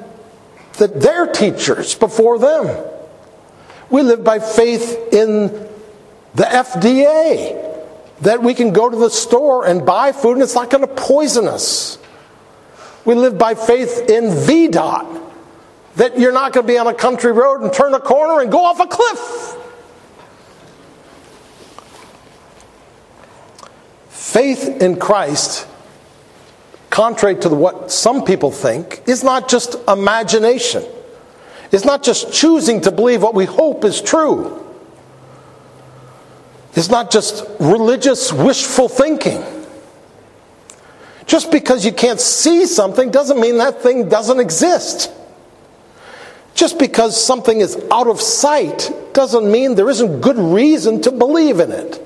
the, 0.78 0.88
their 0.88 1.26
teachers 1.26 1.94
before 1.94 2.38
them. 2.38 2.82
We 3.90 4.00
live 4.00 4.24
by 4.24 4.38
faith 4.38 5.12
in 5.12 5.48
the 6.34 6.44
FDA 6.44 7.82
that 8.22 8.42
we 8.42 8.54
can 8.54 8.72
go 8.72 8.88
to 8.88 8.96
the 8.96 9.10
store 9.10 9.66
and 9.66 9.84
buy 9.84 10.12
food 10.12 10.32
and 10.32 10.42
it's 10.42 10.54
not 10.54 10.70
going 10.70 10.88
to 10.88 10.94
poison 10.94 11.48
us. 11.48 11.98
We 13.06 13.14
live 13.14 13.38
by 13.38 13.54
faith 13.54 14.10
in 14.10 14.24
VDOT, 14.24 15.22
that 15.94 16.18
you're 16.18 16.32
not 16.32 16.52
going 16.52 16.66
to 16.66 16.72
be 16.72 16.76
on 16.76 16.88
a 16.88 16.94
country 16.94 17.30
road 17.30 17.62
and 17.62 17.72
turn 17.72 17.94
a 17.94 18.00
corner 18.00 18.42
and 18.42 18.50
go 18.50 18.64
off 18.64 18.80
a 18.80 18.86
cliff. 18.86 19.56
Faith 24.08 24.82
in 24.82 24.96
Christ, 24.96 25.68
contrary 26.90 27.36
to 27.36 27.48
what 27.48 27.92
some 27.92 28.24
people 28.24 28.50
think, 28.50 29.02
is 29.06 29.22
not 29.22 29.48
just 29.48 29.76
imagination. 29.86 30.84
It's 31.70 31.84
not 31.84 32.02
just 32.02 32.32
choosing 32.32 32.80
to 32.82 32.90
believe 32.90 33.22
what 33.22 33.34
we 33.34 33.44
hope 33.44 33.84
is 33.84 34.02
true. 34.02 34.64
It's 36.74 36.90
not 36.90 37.10
just 37.10 37.44
religious 37.60 38.32
wishful 38.32 38.88
thinking. 38.88 39.55
Just 41.26 41.50
because 41.50 41.84
you 41.84 41.92
can't 41.92 42.20
see 42.20 42.66
something 42.66 43.10
doesn't 43.10 43.40
mean 43.40 43.58
that 43.58 43.82
thing 43.82 44.08
doesn't 44.08 44.38
exist. 44.38 45.10
Just 46.54 46.78
because 46.78 47.22
something 47.22 47.60
is 47.60 47.76
out 47.90 48.06
of 48.06 48.20
sight 48.20 48.90
doesn't 49.12 49.50
mean 49.50 49.74
there 49.74 49.90
isn't 49.90 50.20
good 50.20 50.38
reason 50.38 51.02
to 51.02 51.10
believe 51.10 51.60
in 51.60 51.72
it. 51.72 52.02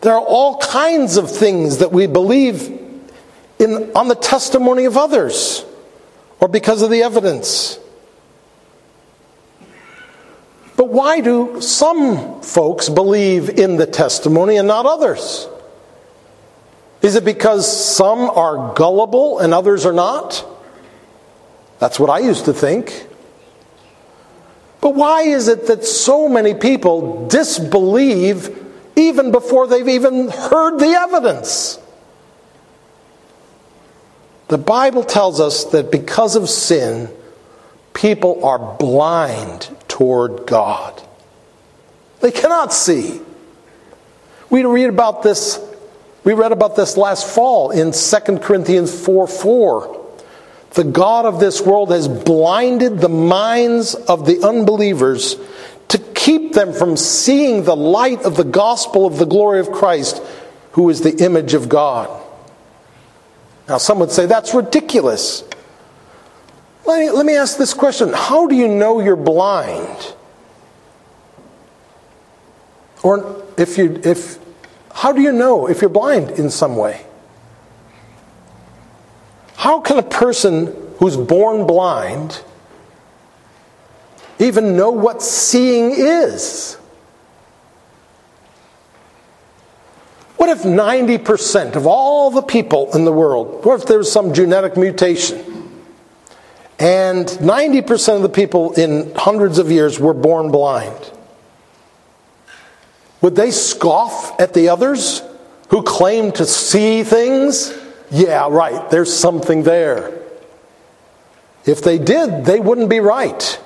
There 0.00 0.14
are 0.14 0.24
all 0.24 0.58
kinds 0.58 1.16
of 1.16 1.30
things 1.30 1.78
that 1.78 1.92
we 1.92 2.06
believe 2.06 2.80
in 3.58 3.92
on 3.94 4.08
the 4.08 4.14
testimony 4.14 4.84
of 4.84 4.96
others 4.96 5.64
or 6.40 6.48
because 6.48 6.82
of 6.82 6.90
the 6.90 7.02
evidence. 7.02 7.78
But 10.76 10.88
why 10.88 11.20
do 11.20 11.60
some 11.60 12.42
folks 12.42 12.88
believe 12.88 13.48
in 13.48 13.76
the 13.76 13.86
testimony 13.86 14.56
and 14.56 14.68
not 14.68 14.86
others? 14.86 15.48
Is 17.04 17.16
it 17.16 17.24
because 17.24 17.70
some 17.70 18.30
are 18.30 18.74
gullible 18.74 19.38
and 19.38 19.52
others 19.52 19.84
are 19.84 19.92
not? 19.92 20.42
That's 21.78 22.00
what 22.00 22.08
I 22.08 22.20
used 22.20 22.46
to 22.46 22.54
think. 22.54 23.06
But 24.80 24.94
why 24.94 25.24
is 25.24 25.48
it 25.48 25.66
that 25.66 25.84
so 25.84 26.30
many 26.30 26.54
people 26.54 27.28
disbelieve 27.28 28.58
even 28.96 29.32
before 29.32 29.66
they've 29.66 29.86
even 29.86 30.28
heard 30.28 30.78
the 30.78 30.86
evidence? 30.86 31.78
The 34.48 34.56
Bible 34.56 35.04
tells 35.04 35.40
us 35.40 35.64
that 35.66 35.92
because 35.92 36.36
of 36.36 36.48
sin, 36.48 37.10
people 37.92 38.46
are 38.46 38.76
blind 38.76 39.68
toward 39.88 40.46
God. 40.46 41.02
They 42.20 42.30
cannot 42.30 42.72
see. 42.72 43.20
We 44.48 44.64
read 44.64 44.88
about 44.88 45.22
this, 45.22 45.58
we 46.24 46.32
read 46.32 46.52
about 46.52 46.74
this 46.74 46.96
last 46.96 47.26
fall 47.26 47.70
in 47.70 47.92
2 47.92 48.38
Corinthians 48.38 49.04
4 49.04 49.28
4. 49.28 50.00
The 50.70 50.84
God 50.84 51.24
of 51.26 51.38
this 51.38 51.60
world 51.60 51.90
has 51.90 52.08
blinded 52.08 52.98
the 52.98 53.08
minds 53.08 53.94
of 53.94 54.26
the 54.26 54.42
unbelievers 54.42 55.36
to 55.88 55.98
keep 55.98 56.52
them 56.54 56.72
from 56.72 56.96
seeing 56.96 57.62
the 57.62 57.76
light 57.76 58.22
of 58.22 58.36
the 58.36 58.44
gospel 58.44 59.06
of 59.06 59.18
the 59.18 59.26
glory 59.26 59.60
of 59.60 59.70
Christ, 59.70 60.20
who 60.72 60.90
is 60.90 61.02
the 61.02 61.24
image 61.24 61.54
of 61.54 61.68
God. 61.68 62.10
Now, 63.68 63.78
some 63.78 63.98
would 64.00 64.10
say 64.10 64.26
that's 64.26 64.54
ridiculous. 64.54 65.44
Let 66.86 67.00
me, 67.00 67.10
let 67.10 67.24
me 67.24 67.36
ask 67.36 67.56
this 67.56 67.74
question 67.74 68.12
How 68.12 68.46
do 68.46 68.56
you 68.56 68.68
know 68.68 69.00
you're 69.00 69.16
blind? 69.16 70.14
Or 73.02 73.44
if 73.58 73.76
you, 73.76 74.00
if, 74.02 74.38
how 74.94 75.12
do 75.12 75.20
you 75.20 75.32
know 75.32 75.68
if 75.68 75.82
you're 75.82 75.90
blind 75.90 76.30
in 76.30 76.48
some 76.48 76.76
way? 76.76 77.04
How 79.56 79.80
can 79.80 79.98
a 79.98 80.02
person 80.02 80.74
who's 80.98 81.16
born 81.16 81.66
blind 81.66 82.40
even 84.38 84.76
know 84.76 84.90
what 84.90 85.20
seeing 85.20 85.90
is? 85.90 86.76
What 90.36 90.48
if 90.48 90.62
90% 90.62 91.74
of 91.74 91.86
all 91.86 92.30
the 92.30 92.42
people 92.42 92.94
in 92.94 93.04
the 93.04 93.12
world, 93.12 93.64
what 93.64 93.80
if 93.80 93.86
there's 93.86 94.10
some 94.10 94.32
genetic 94.32 94.76
mutation? 94.76 95.72
And 96.78 97.26
90% 97.26 98.16
of 98.16 98.22
the 98.22 98.28
people 98.28 98.74
in 98.74 99.12
hundreds 99.14 99.58
of 99.58 99.70
years 99.70 99.98
were 99.98 100.14
born 100.14 100.50
blind. 100.50 101.10
Would 103.24 103.36
they 103.36 103.52
scoff 103.52 104.38
at 104.38 104.52
the 104.52 104.68
others 104.68 105.22
who 105.70 105.82
claim 105.82 106.30
to 106.32 106.44
see 106.44 107.04
things? 107.04 107.72
Yeah, 108.10 108.48
right, 108.50 108.90
there's 108.90 109.16
something 109.16 109.62
there. 109.62 110.12
If 111.64 111.82
they 111.82 111.96
did, 111.96 112.44
they 112.44 112.60
wouldn't 112.60 112.90
be 112.90 113.00
right. 113.00 113.62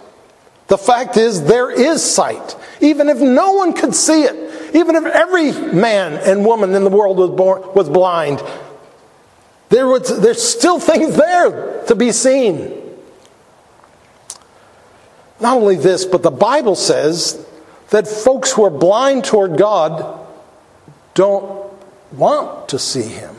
The 0.69 0.79
fact 0.79 1.17
is, 1.17 1.43
there 1.43 1.73
is 1.73 2.05
sight. 2.05 2.55
Even 2.81 3.09
if 3.09 3.19
no 3.19 3.55
one 3.55 3.73
could 3.73 3.97
see 3.97 4.23
it, 4.23 4.77
even 4.77 4.95
if 4.95 5.05
every 5.05 5.51
man 5.73 6.13
and 6.13 6.47
woman 6.47 6.77
in 6.77 6.85
the 6.85 6.91
world 6.91 7.19
was, 7.19 7.31
born, 7.31 7.75
was 7.75 7.89
blind, 7.89 8.41
there 9.71 9.89
was, 9.89 10.21
there's 10.21 10.41
still 10.41 10.79
things 10.93 11.17
there 11.17 11.85
to 11.87 11.97
be 11.97 12.13
seen. 12.13 12.81
Not 15.41 15.57
only 15.57 15.75
this, 15.75 16.05
but 16.05 16.23
the 16.23 16.31
Bible 16.31 16.77
says 16.77 17.45
that 17.91 18.07
folks 18.07 18.53
who 18.53 18.65
are 18.65 18.71
blind 18.71 19.25
toward 19.25 19.57
God 19.57 20.27
don't 21.15 21.73
want 22.13 22.69
to 22.69 22.79
see 22.79 23.03
Him. 23.03 23.35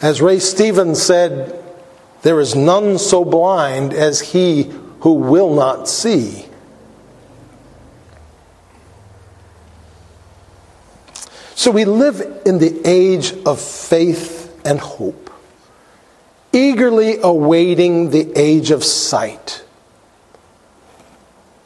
As 0.00 0.22
Ray 0.22 0.38
Stevens 0.38 1.02
said, 1.02 1.62
there 2.22 2.40
is 2.40 2.54
none 2.54 2.98
so 2.98 3.24
blind 3.24 3.92
as 3.92 4.20
he 4.20 4.70
who 5.00 5.14
will 5.14 5.54
not 5.54 5.88
see. 5.88 6.46
So 11.54 11.70
we 11.70 11.84
live 11.84 12.42
in 12.46 12.58
the 12.58 12.80
age 12.86 13.34
of 13.44 13.60
faith 13.60 14.58
and 14.64 14.80
hope, 14.80 15.30
eagerly 16.52 17.18
awaiting 17.22 18.10
the 18.10 18.32
age 18.34 18.70
of 18.70 18.82
sight. 18.82 19.62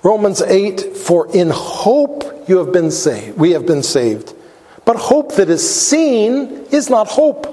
Romans 0.05 0.43
8 0.43 0.97
For 0.97 1.35
in 1.35 1.51
hope 1.51 2.47
you 2.47 2.59
have 2.59 2.73
been 2.73 2.91
saved, 2.91 3.39
we 3.39 3.53
have 3.53 3.67
been 3.67 3.83
saved. 3.83 4.35
But 4.85 4.97
hope 4.97 5.37
that 5.37 5.49
is 5.49 5.69
seen 5.69 6.67
is 6.71 6.91
not 6.91 7.09
hope. 7.09 7.51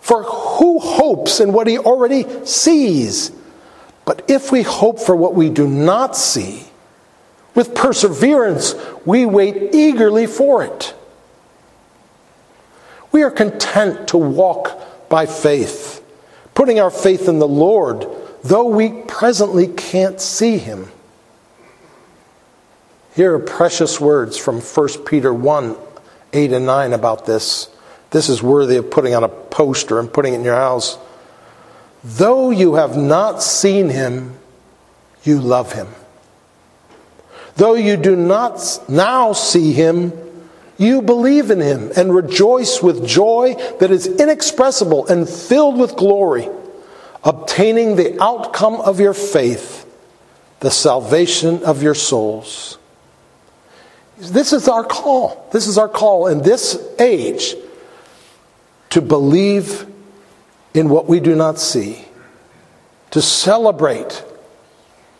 For 0.00 0.22
who 0.22 0.78
hopes 0.78 1.40
in 1.40 1.52
what 1.52 1.66
he 1.66 1.76
already 1.76 2.24
sees? 2.46 3.32
But 4.04 4.30
if 4.30 4.52
we 4.52 4.62
hope 4.62 5.00
for 5.00 5.16
what 5.16 5.34
we 5.34 5.50
do 5.50 5.66
not 5.66 6.16
see, 6.16 6.62
with 7.56 7.74
perseverance 7.74 8.76
we 9.04 9.26
wait 9.26 9.74
eagerly 9.74 10.28
for 10.28 10.62
it. 10.62 10.94
We 13.10 13.24
are 13.24 13.32
content 13.32 14.08
to 14.08 14.16
walk 14.16 15.08
by 15.08 15.26
faith, 15.26 16.04
putting 16.54 16.78
our 16.78 16.90
faith 16.90 17.28
in 17.28 17.40
the 17.40 17.48
Lord, 17.48 18.06
though 18.44 18.68
we 18.68 19.02
presently 19.02 19.66
can't 19.66 20.20
see 20.20 20.56
him. 20.58 20.92
Here 23.18 23.34
are 23.34 23.40
precious 23.40 24.00
words 24.00 24.38
from 24.38 24.60
1 24.60 24.88
Peter 25.04 25.34
1 25.34 25.76
8 26.32 26.52
and 26.52 26.66
9 26.66 26.92
about 26.92 27.26
this. 27.26 27.68
This 28.10 28.28
is 28.28 28.44
worthy 28.44 28.76
of 28.76 28.92
putting 28.92 29.12
on 29.12 29.24
a 29.24 29.28
poster 29.28 29.98
and 29.98 30.12
putting 30.12 30.34
it 30.34 30.36
in 30.36 30.44
your 30.44 30.54
house. 30.54 30.96
Though 32.04 32.50
you 32.50 32.74
have 32.74 32.96
not 32.96 33.42
seen 33.42 33.88
him, 33.88 34.38
you 35.24 35.40
love 35.40 35.72
him. 35.72 35.88
Though 37.56 37.74
you 37.74 37.96
do 37.96 38.14
not 38.14 38.60
now 38.88 39.32
see 39.32 39.72
him, 39.72 40.12
you 40.76 41.02
believe 41.02 41.50
in 41.50 41.60
him 41.60 41.90
and 41.96 42.14
rejoice 42.14 42.80
with 42.84 43.04
joy 43.04 43.56
that 43.80 43.90
is 43.90 44.06
inexpressible 44.06 45.08
and 45.08 45.28
filled 45.28 45.76
with 45.76 45.96
glory, 45.96 46.48
obtaining 47.24 47.96
the 47.96 48.22
outcome 48.22 48.76
of 48.76 49.00
your 49.00 49.12
faith, 49.12 49.92
the 50.60 50.70
salvation 50.70 51.64
of 51.64 51.82
your 51.82 51.96
souls. 51.96 52.77
This 54.18 54.52
is 54.52 54.68
our 54.68 54.84
call. 54.84 55.48
This 55.52 55.66
is 55.66 55.78
our 55.78 55.88
call 55.88 56.26
in 56.26 56.42
this 56.42 56.76
age 56.98 57.54
to 58.90 59.00
believe 59.00 59.86
in 60.74 60.88
what 60.88 61.06
we 61.06 61.20
do 61.20 61.34
not 61.34 61.58
see, 61.58 62.04
to 63.10 63.22
celebrate, 63.22 64.24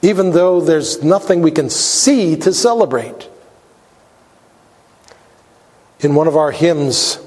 even 0.03 0.33
though 0.33 0.61
there's 0.61 1.03
nothing 1.03 1.43
we 1.43 1.51
can 1.51 1.71
see 1.71 2.37
to 2.37 2.53
celebrate. 2.53 3.29
In 6.01 6.15
one 6.15 6.29
of 6.29 6.37
our 6.37 6.51
hymns, 6.51 7.19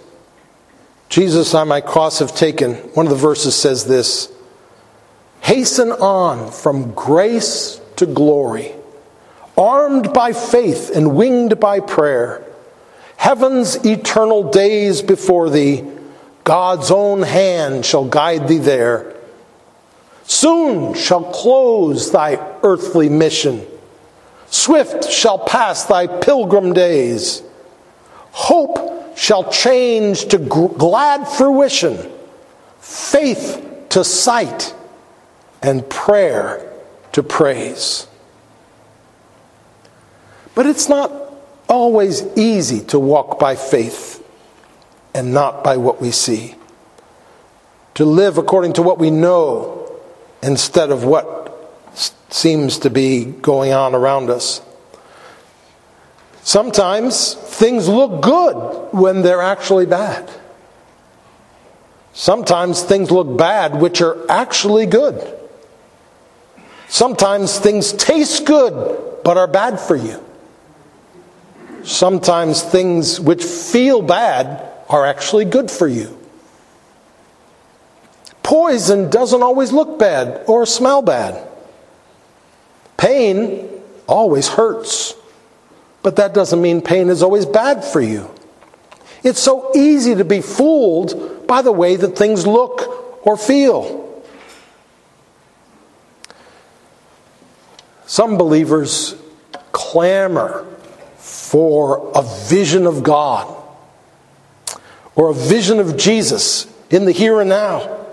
Jesus 1.09 1.53
on 1.53 1.67
my 1.67 1.81
cross 1.81 2.19
have 2.19 2.35
taken, 2.35 2.75
one 2.93 3.05
of 3.05 3.11
the 3.11 3.17
verses 3.17 3.55
says 3.55 3.85
this 3.85 4.31
Hasten 5.41 5.91
on 5.91 6.51
from 6.51 6.93
grace 6.93 7.81
to 7.97 8.05
glory, 8.05 8.73
armed 9.61 10.11
by 10.11 10.33
faith 10.33 10.89
and 10.95 11.15
winged 11.15 11.59
by 11.59 11.79
prayer. 11.79 12.43
Heaven's 13.15 13.75
eternal 13.85 14.49
days 14.49 15.03
before 15.03 15.51
thee 15.51 15.87
God's 16.43 16.89
own 16.89 17.21
hand 17.21 17.85
shall 17.85 18.05
guide 18.05 18.47
thee 18.47 18.57
there. 18.57 19.13
Soon 20.23 20.95
shall 20.95 21.25
close 21.25 22.11
thy 22.11 22.39
earthly 22.63 23.09
mission. 23.09 23.61
Swift 24.47 25.07
shall 25.07 25.37
pass 25.37 25.85
thy 25.85 26.07
pilgrim 26.07 26.73
days. 26.73 27.43
Hope 28.31 29.15
shall 29.15 29.51
change 29.51 30.25
to 30.29 30.39
glad 30.39 31.27
fruition, 31.27 32.11
faith 32.79 33.63
to 33.89 34.03
sight, 34.03 34.73
and 35.61 35.87
prayer 35.87 36.67
to 37.11 37.21
praise. 37.21 38.07
But 40.55 40.65
it's 40.65 40.89
not 40.89 41.11
always 41.69 42.23
easy 42.37 42.81
to 42.87 42.99
walk 42.99 43.39
by 43.39 43.55
faith 43.55 44.23
and 45.13 45.33
not 45.33 45.63
by 45.63 45.77
what 45.77 46.01
we 46.01 46.11
see. 46.11 46.55
To 47.95 48.05
live 48.05 48.37
according 48.37 48.73
to 48.73 48.81
what 48.81 48.99
we 48.99 49.09
know 49.09 49.99
instead 50.43 50.91
of 50.91 51.03
what 51.03 51.41
seems 52.29 52.79
to 52.79 52.89
be 52.89 53.25
going 53.25 53.73
on 53.73 53.93
around 53.93 54.29
us. 54.29 54.61
Sometimes 56.43 57.33
things 57.33 57.87
look 57.87 58.21
good 58.21 58.89
when 58.91 59.21
they're 59.21 59.41
actually 59.41 59.85
bad. 59.85 60.29
Sometimes 62.13 62.81
things 62.81 63.11
look 63.11 63.37
bad 63.37 63.79
which 63.79 64.01
are 64.01 64.17
actually 64.29 64.85
good. 64.85 65.37
Sometimes 66.87 67.57
things 67.57 67.93
taste 67.93 68.45
good 68.45 69.21
but 69.23 69.37
are 69.37 69.47
bad 69.47 69.79
for 69.79 69.95
you. 69.95 70.21
Sometimes 71.83 72.61
things 72.61 73.19
which 73.19 73.43
feel 73.43 74.01
bad 74.01 74.67
are 74.89 75.05
actually 75.05 75.45
good 75.45 75.71
for 75.71 75.87
you. 75.87 76.17
Poison 78.43 79.09
doesn't 79.09 79.41
always 79.41 79.71
look 79.71 79.97
bad 79.97 80.43
or 80.47 80.65
smell 80.65 81.01
bad. 81.01 81.47
Pain 82.97 83.69
always 84.07 84.47
hurts, 84.47 85.15
but 86.03 86.17
that 86.17 86.33
doesn't 86.33 86.61
mean 86.61 86.81
pain 86.81 87.09
is 87.09 87.23
always 87.23 87.45
bad 87.45 87.83
for 87.83 88.01
you. 88.01 88.29
It's 89.23 89.39
so 89.39 89.71
easy 89.75 90.15
to 90.15 90.25
be 90.25 90.41
fooled 90.41 91.47
by 91.47 91.61
the 91.61 91.71
way 91.71 91.95
that 91.95 92.17
things 92.17 92.45
look 92.45 93.25
or 93.25 93.37
feel. 93.37 94.23
Some 98.05 98.37
believers 98.37 99.15
clamor 99.71 100.67
for 101.51 102.09
a 102.15 102.23
vision 102.47 102.87
of 102.87 103.03
God 103.03 103.45
or 105.15 105.31
a 105.31 105.33
vision 105.33 105.81
of 105.81 105.97
Jesus 105.97 106.65
in 106.89 107.03
the 107.03 107.11
here 107.11 107.41
and 107.41 107.49
now. 107.49 108.05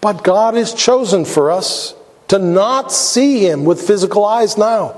But 0.00 0.24
God 0.24 0.54
has 0.54 0.74
chosen 0.74 1.24
for 1.24 1.52
us 1.52 1.94
to 2.26 2.40
not 2.40 2.90
see 2.90 3.46
Him 3.46 3.64
with 3.64 3.80
physical 3.80 4.24
eyes 4.24 4.58
now. 4.58 4.96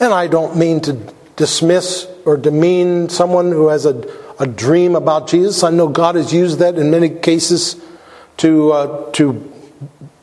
And 0.00 0.12
I 0.12 0.26
don't 0.26 0.56
mean 0.56 0.80
to 0.80 0.94
dismiss 1.36 2.08
or 2.26 2.36
demean 2.36 3.08
someone 3.08 3.52
who 3.52 3.68
has 3.68 3.86
a, 3.86 4.04
a 4.40 4.46
dream 4.48 4.96
about 4.96 5.28
Jesus. 5.28 5.62
I 5.62 5.70
know 5.70 5.86
God 5.86 6.16
has 6.16 6.34
used 6.34 6.58
that 6.58 6.74
in 6.74 6.90
many 6.90 7.08
cases 7.08 7.80
to, 8.38 8.72
uh, 8.72 9.10
to 9.12 9.52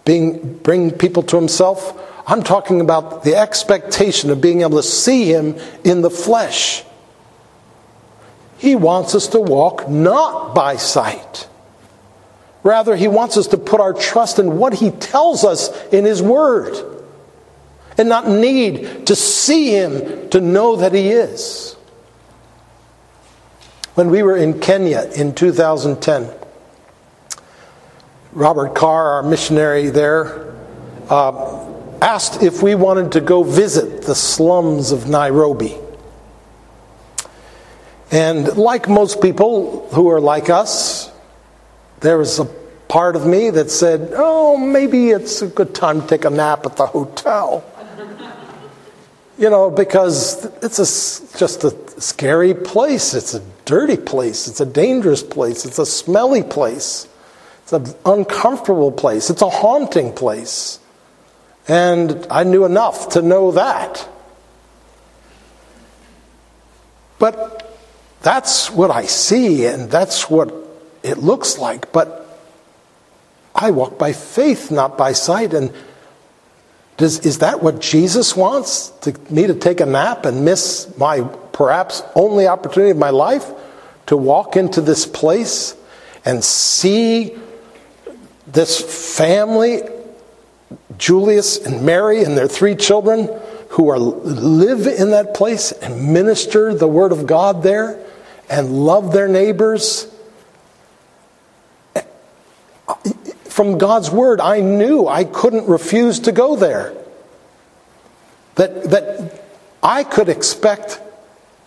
being, 0.03 0.57
bring 0.57 0.91
people 0.91 1.23
to 1.23 1.38
Himself. 1.38 2.07
I'm 2.29 2.43
talking 2.43 2.79
about 2.79 3.23
the 3.23 3.35
expectation 3.35 4.29
of 4.29 4.39
being 4.39 4.61
able 4.61 4.77
to 4.77 4.83
see 4.83 5.25
Him 5.25 5.55
in 5.83 6.03
the 6.03 6.11
flesh. 6.11 6.83
He 8.59 8.75
wants 8.75 9.15
us 9.15 9.29
to 9.29 9.39
walk 9.39 9.89
not 9.89 10.53
by 10.53 10.75
sight. 10.75 11.49
Rather, 12.61 12.95
He 12.95 13.07
wants 13.07 13.35
us 13.35 13.47
to 13.47 13.57
put 13.57 13.81
our 13.81 13.93
trust 13.93 14.37
in 14.37 14.57
what 14.57 14.75
He 14.75 14.91
tells 14.91 15.43
us 15.43 15.71
in 15.87 16.05
His 16.05 16.21
Word 16.21 16.77
and 17.97 18.07
not 18.07 18.27
need 18.27 19.07
to 19.07 19.15
see 19.15 19.71
Him 19.71 20.29
to 20.29 20.39
know 20.39 20.75
that 20.75 20.93
He 20.93 21.09
is. 21.09 21.73
When 23.95 24.11
we 24.11 24.21
were 24.21 24.37
in 24.37 24.59
Kenya 24.59 25.09
in 25.15 25.33
2010, 25.33 26.29
Robert 28.33 28.75
Carr, 28.75 29.13
our 29.13 29.23
missionary 29.23 29.89
there, 29.89 30.53
uh, 31.09 31.68
asked 32.01 32.43
if 32.43 32.62
we 32.62 32.75
wanted 32.75 33.12
to 33.13 33.21
go 33.21 33.43
visit 33.43 34.03
the 34.03 34.15
slums 34.15 34.91
of 34.91 35.07
Nairobi. 35.07 35.77
And 38.12 38.57
like 38.57 38.89
most 38.89 39.21
people 39.21 39.88
who 39.89 40.09
are 40.09 40.19
like 40.19 40.49
us, 40.49 41.12
there 41.99 42.17
was 42.17 42.39
a 42.39 42.45
part 42.88 43.15
of 43.15 43.25
me 43.25 43.51
that 43.51 43.69
said, 43.69 44.12
oh, 44.15 44.57
maybe 44.57 45.09
it's 45.09 45.41
a 45.41 45.47
good 45.47 45.75
time 45.75 46.01
to 46.01 46.07
take 46.07 46.25
a 46.25 46.29
nap 46.29 46.65
at 46.65 46.75
the 46.75 46.88
hotel. 46.88 47.63
you 49.38 49.49
know, 49.49 49.69
because 49.69 50.45
it's 50.63 50.79
a, 50.79 51.38
just 51.38 51.63
a 51.63 52.01
scary 52.01 52.53
place. 52.55 53.13
It's 53.13 53.35
a 53.35 53.43
dirty 53.65 53.97
place. 53.97 54.47
It's 54.47 54.59
a 54.59 54.65
dangerous 54.65 55.21
place. 55.21 55.65
It's 55.65 55.77
a 55.77 55.85
smelly 55.85 56.41
place. 56.41 57.07
It's 57.63 57.73
an 57.73 57.85
uncomfortable 58.05 58.91
place. 58.91 59.29
It's 59.29 59.43
a 59.43 59.49
haunting 59.49 60.13
place. 60.13 60.78
And 61.69 62.27
I 62.29 62.43
knew 62.43 62.65
enough 62.65 63.10
to 63.10 63.21
know 63.21 63.51
that. 63.51 64.05
But 67.19 67.77
that's 68.21 68.71
what 68.71 68.91
I 68.91 69.05
see, 69.05 69.65
and 69.65 69.89
that's 69.89 70.29
what 70.29 70.53
it 71.03 71.19
looks 71.19 71.58
like. 71.58 71.91
But 71.91 72.25
I 73.53 73.71
walk 73.71 73.97
by 73.97 74.13
faith, 74.13 74.71
not 74.71 74.97
by 74.97 75.13
sight. 75.13 75.53
And 75.53 75.73
does, 76.97 77.19
is 77.19 77.39
that 77.39 77.62
what 77.62 77.79
Jesus 77.79 78.36
wants? 78.36 78.89
To, 79.01 79.13
me 79.29 79.47
to 79.47 79.53
take 79.53 79.79
a 79.79 79.86
nap 79.86 80.25
and 80.25 80.43
miss 80.43 80.91
my 80.97 81.21
perhaps 81.53 82.01
only 82.15 82.47
opportunity 82.47 82.91
of 82.91 82.97
my 82.97 83.10
life 83.12 83.45
to 84.08 84.17
walk 84.17 84.55
into 84.55 84.82
this 84.82 85.05
place 85.05 85.75
and 86.25 86.43
see 86.43 87.38
this 88.47 89.17
family, 89.17 89.84
Julius 90.97 91.58
and 91.65 91.86
Mary 91.86 92.23
and 92.23 92.38
their 92.38 92.47
three 92.47 92.75
children, 92.75 93.29
who 93.69 93.89
are 93.89 93.99
live 93.99 94.88
in 94.88 95.12
that 95.12 95.34
place 95.34 95.71
and 95.71 96.12
minister 96.13 96.73
the 96.73 96.88
word 96.88 97.12
of 97.12 97.27
God 97.27 97.63
there? 97.63 98.03
and 98.49 98.86
love 98.86 99.13
their 99.13 99.27
neighbors. 99.27 100.08
From 103.45 103.77
God's 103.77 104.10
word, 104.10 104.41
I 104.41 104.62
knew 104.62 105.08
I 105.08 105.23
couldn't 105.23 105.67
refuse 105.67 106.21
to 106.21 106.32
go 106.32 106.55
there. 106.55 106.95
That, 108.55 108.84
that 108.89 109.45
I 109.84 110.03
could 110.03 110.27
expect 110.27 110.99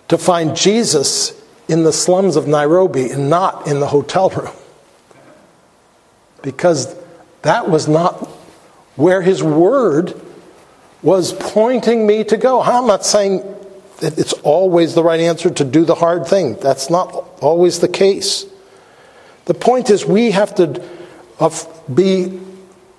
to 0.08 0.18
find 0.18 0.56
Jesus 0.56 1.40
in 1.68 1.84
the 1.84 1.92
slums 1.92 2.36
of 2.36 2.46
Nairobi 2.46 3.10
and 3.10 3.30
not 3.30 3.66
in 3.66 3.80
the 3.80 3.86
hotel 3.86 4.28
room. 4.30 4.54
Because 6.42 6.94
that 7.42 7.70
was 7.70 7.88
not 7.88 8.28
where 8.96 9.22
his 9.22 9.42
word 9.42 10.20
was 11.02 11.32
pointing 11.32 12.06
me 12.06 12.24
to 12.24 12.36
go. 12.36 12.62
I'm 12.62 12.86
not 12.86 13.04
saying 13.04 13.42
it's 14.00 14.32
always 14.32 14.94
the 14.94 15.02
right 15.02 15.20
answer 15.20 15.50
to 15.50 15.64
do 15.64 15.84
the 15.84 15.94
hard 15.94 16.26
thing. 16.26 16.54
That's 16.54 16.90
not 16.90 17.12
always 17.40 17.80
the 17.80 17.88
case. 17.88 18.46
The 19.44 19.54
point 19.54 19.90
is, 19.90 20.04
we 20.04 20.30
have 20.30 20.54
to 20.56 20.88
uh, 21.40 21.50
be 21.92 22.40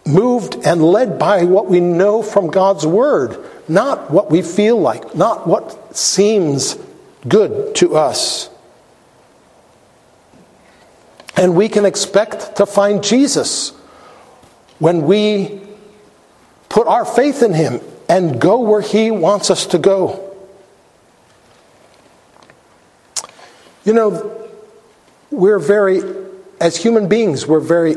moved 0.06 0.56
and 0.66 0.84
led 0.84 1.18
by 1.18 1.46
what 1.46 1.68
we 1.68 1.80
know 1.80 2.22
from 2.22 2.48
God's 2.48 2.86
Word, 2.86 3.38
not 3.70 4.12
what 4.12 4.30
we 4.30 4.42
feel 4.42 4.80
like, 4.80 5.16
not 5.16 5.48
what 5.48 5.96
seems 5.96 6.78
good 7.28 7.76
to 7.76 7.96
us. 7.96 8.50
And 11.36 11.56
we 11.56 11.70
can 11.70 11.86
expect 11.86 12.58
to 12.58 12.66
find 12.66 13.04
Jesus 13.04 13.70
when 14.80 15.04
we 15.04 15.63
put 16.70 16.88
our 16.88 17.06
faith 17.06 17.44
in 17.44 17.54
Him 17.54 17.82
and 18.10 18.40
go 18.40 18.60
where 18.60 18.82
He 18.82 19.12
wants 19.12 19.50
us 19.50 19.66
to 19.68 19.78
go. 19.78 20.36
You 23.86 23.94
know, 23.94 24.50
we're 25.30 25.60
very, 25.60 26.02
as 26.62 26.78
human 26.78 27.08
beings, 27.10 27.46
we're 27.46 27.60
very 27.60 27.96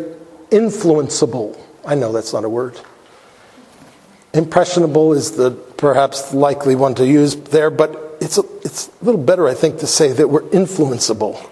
influenceable. 0.51 1.59
I 1.85 1.95
know 1.95 2.13
that's 2.13 2.33
not 2.33 2.45
a 2.45 2.49
word. 2.49 2.81
Impressionable 4.33 5.13
is 5.13 5.33
the 5.37 5.51
perhaps 5.51 6.35
likely 6.35 6.75
one 6.75 6.95
to 6.97 7.07
use 7.07 7.37
there, 7.37 7.71
but 7.71 8.19
it's 8.21 8.39
a, 8.39 8.43
it's 8.65 8.89
a 9.01 9.05
little 9.05 9.23
better, 9.23 9.47
I 9.47 9.55
think, 9.55 9.79
to 9.79 9.87
say 9.87 10.13
that 10.13 10.29
we're 10.29 10.43
influenceable. 10.43 11.51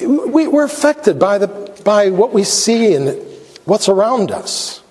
We, 0.00 0.46
we're 0.46 0.64
affected 0.64 1.18
by, 1.18 1.38
the, 1.38 1.48
by 1.84 2.10
what 2.10 2.32
we 2.32 2.44
see 2.44 2.94
and 2.94 3.20
what's 3.64 3.88
around 3.88 4.30
us. 4.30 4.82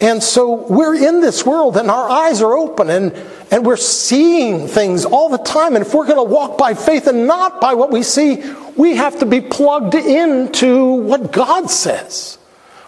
And 0.00 0.22
so 0.22 0.66
we're 0.66 0.94
in 0.94 1.20
this 1.20 1.46
world 1.46 1.76
and 1.76 1.90
our 1.90 2.08
eyes 2.08 2.42
are 2.42 2.54
open 2.56 2.90
and, 2.90 3.12
and 3.50 3.64
we're 3.64 3.78
seeing 3.78 4.68
things 4.68 5.06
all 5.06 5.30
the 5.30 5.38
time. 5.38 5.74
And 5.74 5.84
if 5.86 5.94
we're 5.94 6.04
going 6.04 6.16
to 6.18 6.34
walk 6.34 6.58
by 6.58 6.74
faith 6.74 7.06
and 7.06 7.26
not 7.26 7.60
by 7.60 7.72
what 7.74 7.90
we 7.90 8.02
see, 8.02 8.42
we 8.76 8.96
have 8.96 9.18
to 9.20 9.26
be 9.26 9.40
plugged 9.40 9.94
into 9.94 10.94
what 10.94 11.32
God 11.32 11.70
says. 11.70 12.38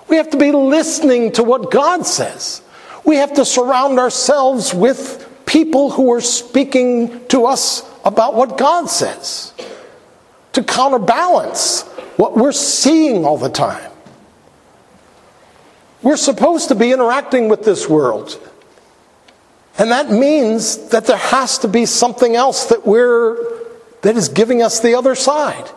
We 0.08 0.16
have 0.16 0.30
to 0.30 0.36
be 0.36 0.52
listening 0.52 1.32
to 1.32 1.42
what 1.42 1.70
God 1.70 2.04
says. 2.04 2.60
We 3.04 3.16
have 3.16 3.32
to 3.34 3.44
surround 3.44 3.98
ourselves 3.98 4.74
with 4.74 5.26
people 5.46 5.90
who 5.90 6.12
are 6.12 6.20
speaking 6.20 7.26
to 7.28 7.46
us 7.46 7.88
about 8.04 8.34
what 8.34 8.58
God 8.58 8.90
says 8.90 9.54
to 10.52 10.62
counterbalance 10.62 11.82
what 12.16 12.36
we're 12.36 12.52
seeing 12.52 13.24
all 13.24 13.38
the 13.38 13.48
time. 13.48 13.90
We're 16.02 16.16
supposed 16.16 16.68
to 16.68 16.74
be 16.74 16.92
interacting 16.92 17.48
with 17.48 17.64
this 17.64 17.88
world. 17.88 18.38
And 19.78 19.90
that 19.90 20.10
means 20.10 20.88
that 20.88 21.06
there 21.06 21.16
has 21.16 21.58
to 21.58 21.68
be 21.68 21.86
something 21.86 22.34
else 22.34 22.66
that 22.66 22.86
we're 22.86 23.36
that 24.02 24.16
is 24.16 24.28
giving 24.28 24.62
us 24.62 24.80
the 24.80 24.94
other 24.94 25.14
side. 25.14 25.70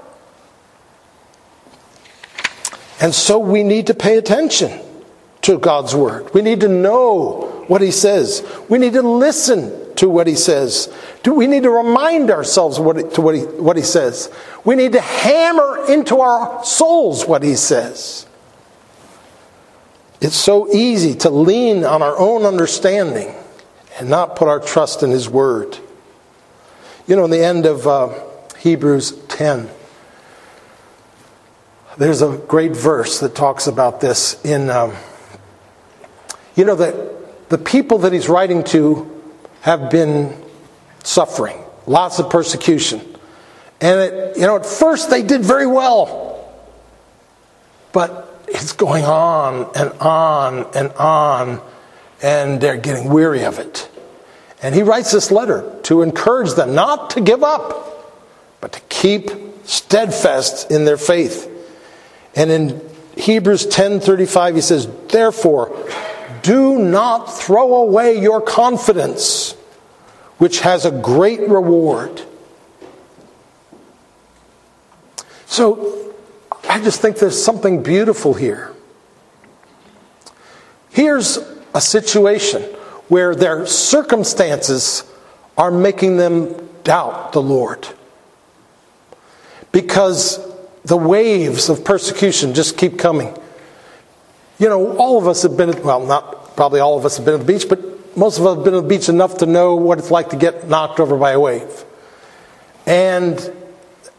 And 2.99 3.15
so 3.15 3.39
we 3.39 3.63
need 3.63 3.87
to 3.87 3.95
pay 3.95 4.17
attention 4.17 4.79
to 5.41 5.57
God's 5.57 5.95
word. 5.95 6.31
We 6.33 6.41
need 6.41 6.59
to 6.61 6.67
know 6.67 7.65
what 7.67 7.81
he 7.81 7.89
says. 7.89 8.47
We 8.69 8.77
need 8.77 8.93
to 8.93 9.01
listen 9.01 9.95
to 9.95 10.07
what 10.07 10.27
he 10.27 10.35
says. 10.35 10.93
Do 11.23 11.33
we 11.33 11.47
need 11.47 11.63
to 11.63 11.71
remind 11.71 12.29
ourselves 12.29 12.79
what, 12.79 13.15
to 13.15 13.21
what 13.21 13.35
he, 13.35 13.41
what 13.41 13.75
he 13.75 13.83
says. 13.83 14.31
We 14.63 14.75
need 14.75 14.91
to 14.91 15.01
hammer 15.01 15.85
into 15.87 16.19
our 16.19 16.63
souls 16.63 17.25
what 17.25 17.41
he 17.41 17.55
says. 17.55 18.27
It's 20.21 20.35
so 20.35 20.71
easy 20.71 21.15
to 21.15 21.31
lean 21.31 21.83
on 21.83 22.03
our 22.03 22.17
own 22.17 22.45
understanding 22.45 23.33
and 23.99 24.07
not 24.07 24.35
put 24.35 24.47
our 24.47 24.59
trust 24.59 25.01
in 25.01 25.09
His 25.09 25.27
Word. 25.27 25.77
You 27.07 27.15
know, 27.15 27.25
in 27.25 27.31
the 27.31 27.43
end 27.43 27.65
of 27.65 27.87
uh, 27.87 28.13
Hebrews 28.59 29.13
10, 29.27 29.67
there's 31.97 32.21
a 32.21 32.37
great 32.47 32.73
verse 32.73 33.19
that 33.19 33.33
talks 33.33 33.65
about 33.65 33.99
this. 33.99 34.39
In, 34.45 34.69
um, 34.69 34.93
you 36.55 36.65
know, 36.65 36.75
that 36.75 37.49
the 37.49 37.57
people 37.57 37.97
that 37.99 38.13
he's 38.13 38.29
writing 38.29 38.63
to 38.65 39.23
have 39.61 39.89
been 39.89 40.39
suffering, 41.03 41.57
lots 41.87 42.19
of 42.19 42.29
persecution. 42.29 43.01
And, 43.81 43.99
it, 43.99 44.37
you 44.37 44.43
know, 44.43 44.55
at 44.55 44.67
first 44.67 45.09
they 45.09 45.23
did 45.23 45.41
very 45.41 45.65
well. 45.65 46.53
But 47.91 48.30
it's 48.53 48.73
going 48.73 49.05
on 49.05 49.69
and 49.75 49.91
on 49.99 50.67
and 50.75 50.91
on, 50.93 51.61
and 52.21 52.61
they're 52.61 52.77
getting 52.77 53.09
weary 53.09 53.43
of 53.43 53.59
it. 53.59 53.89
And 54.61 54.75
he 54.75 54.83
writes 54.83 55.11
this 55.11 55.31
letter 55.31 55.79
to 55.83 56.01
encourage 56.01 56.53
them 56.53 56.75
not 56.75 57.11
to 57.11 57.21
give 57.21 57.43
up, 57.43 58.21
but 58.61 58.73
to 58.73 58.79
keep 58.89 59.31
steadfast 59.65 60.69
in 60.69 60.85
their 60.85 60.97
faith. 60.97 61.49
And 62.35 62.51
in 62.51 62.81
Hebrews 63.17 63.65
10:35 63.67 64.55
he 64.55 64.61
says, 64.61 64.87
"Therefore, 65.09 65.71
do 66.41 66.77
not 66.77 67.33
throw 67.33 67.75
away 67.75 68.19
your 68.19 68.41
confidence, 68.41 69.55
which 70.37 70.61
has 70.61 70.85
a 70.85 70.91
great 70.91 71.47
reward. 71.47 72.21
So 75.45 76.10
I 76.69 76.81
just 76.81 77.01
think 77.01 77.17
there's 77.17 77.41
something 77.41 77.83
beautiful 77.83 78.33
here. 78.33 78.73
Here's 80.89 81.37
a 81.73 81.81
situation 81.81 82.63
where 83.07 83.35
their 83.35 83.65
circumstances 83.65 85.03
are 85.57 85.71
making 85.71 86.17
them 86.17 86.69
doubt 86.83 87.33
the 87.33 87.41
Lord. 87.41 87.87
Because 89.71 90.39
the 90.83 90.97
waves 90.97 91.69
of 91.69 91.85
persecution 91.85 92.53
just 92.53 92.77
keep 92.77 92.97
coming. 92.97 93.37
You 94.59 94.69
know, 94.69 94.97
all 94.97 95.17
of 95.17 95.27
us 95.27 95.43
have 95.43 95.57
been, 95.57 95.81
well, 95.83 96.05
not 96.05 96.55
probably 96.55 96.79
all 96.79 96.97
of 96.97 97.05
us 97.05 97.17
have 97.17 97.25
been 97.25 97.35
at 97.35 97.45
the 97.45 97.53
beach, 97.53 97.67
but 97.67 98.15
most 98.17 98.37
of 98.39 98.45
us 98.45 98.55
have 98.55 98.65
been 98.65 98.75
at 98.75 98.81
the 98.83 98.87
beach 98.87 99.09
enough 99.09 99.37
to 99.37 99.45
know 99.45 99.75
what 99.75 99.97
it's 99.97 100.11
like 100.11 100.29
to 100.29 100.35
get 100.35 100.67
knocked 100.67 100.99
over 100.99 101.17
by 101.17 101.31
a 101.31 101.39
wave. 101.39 101.85
And, 102.85 103.37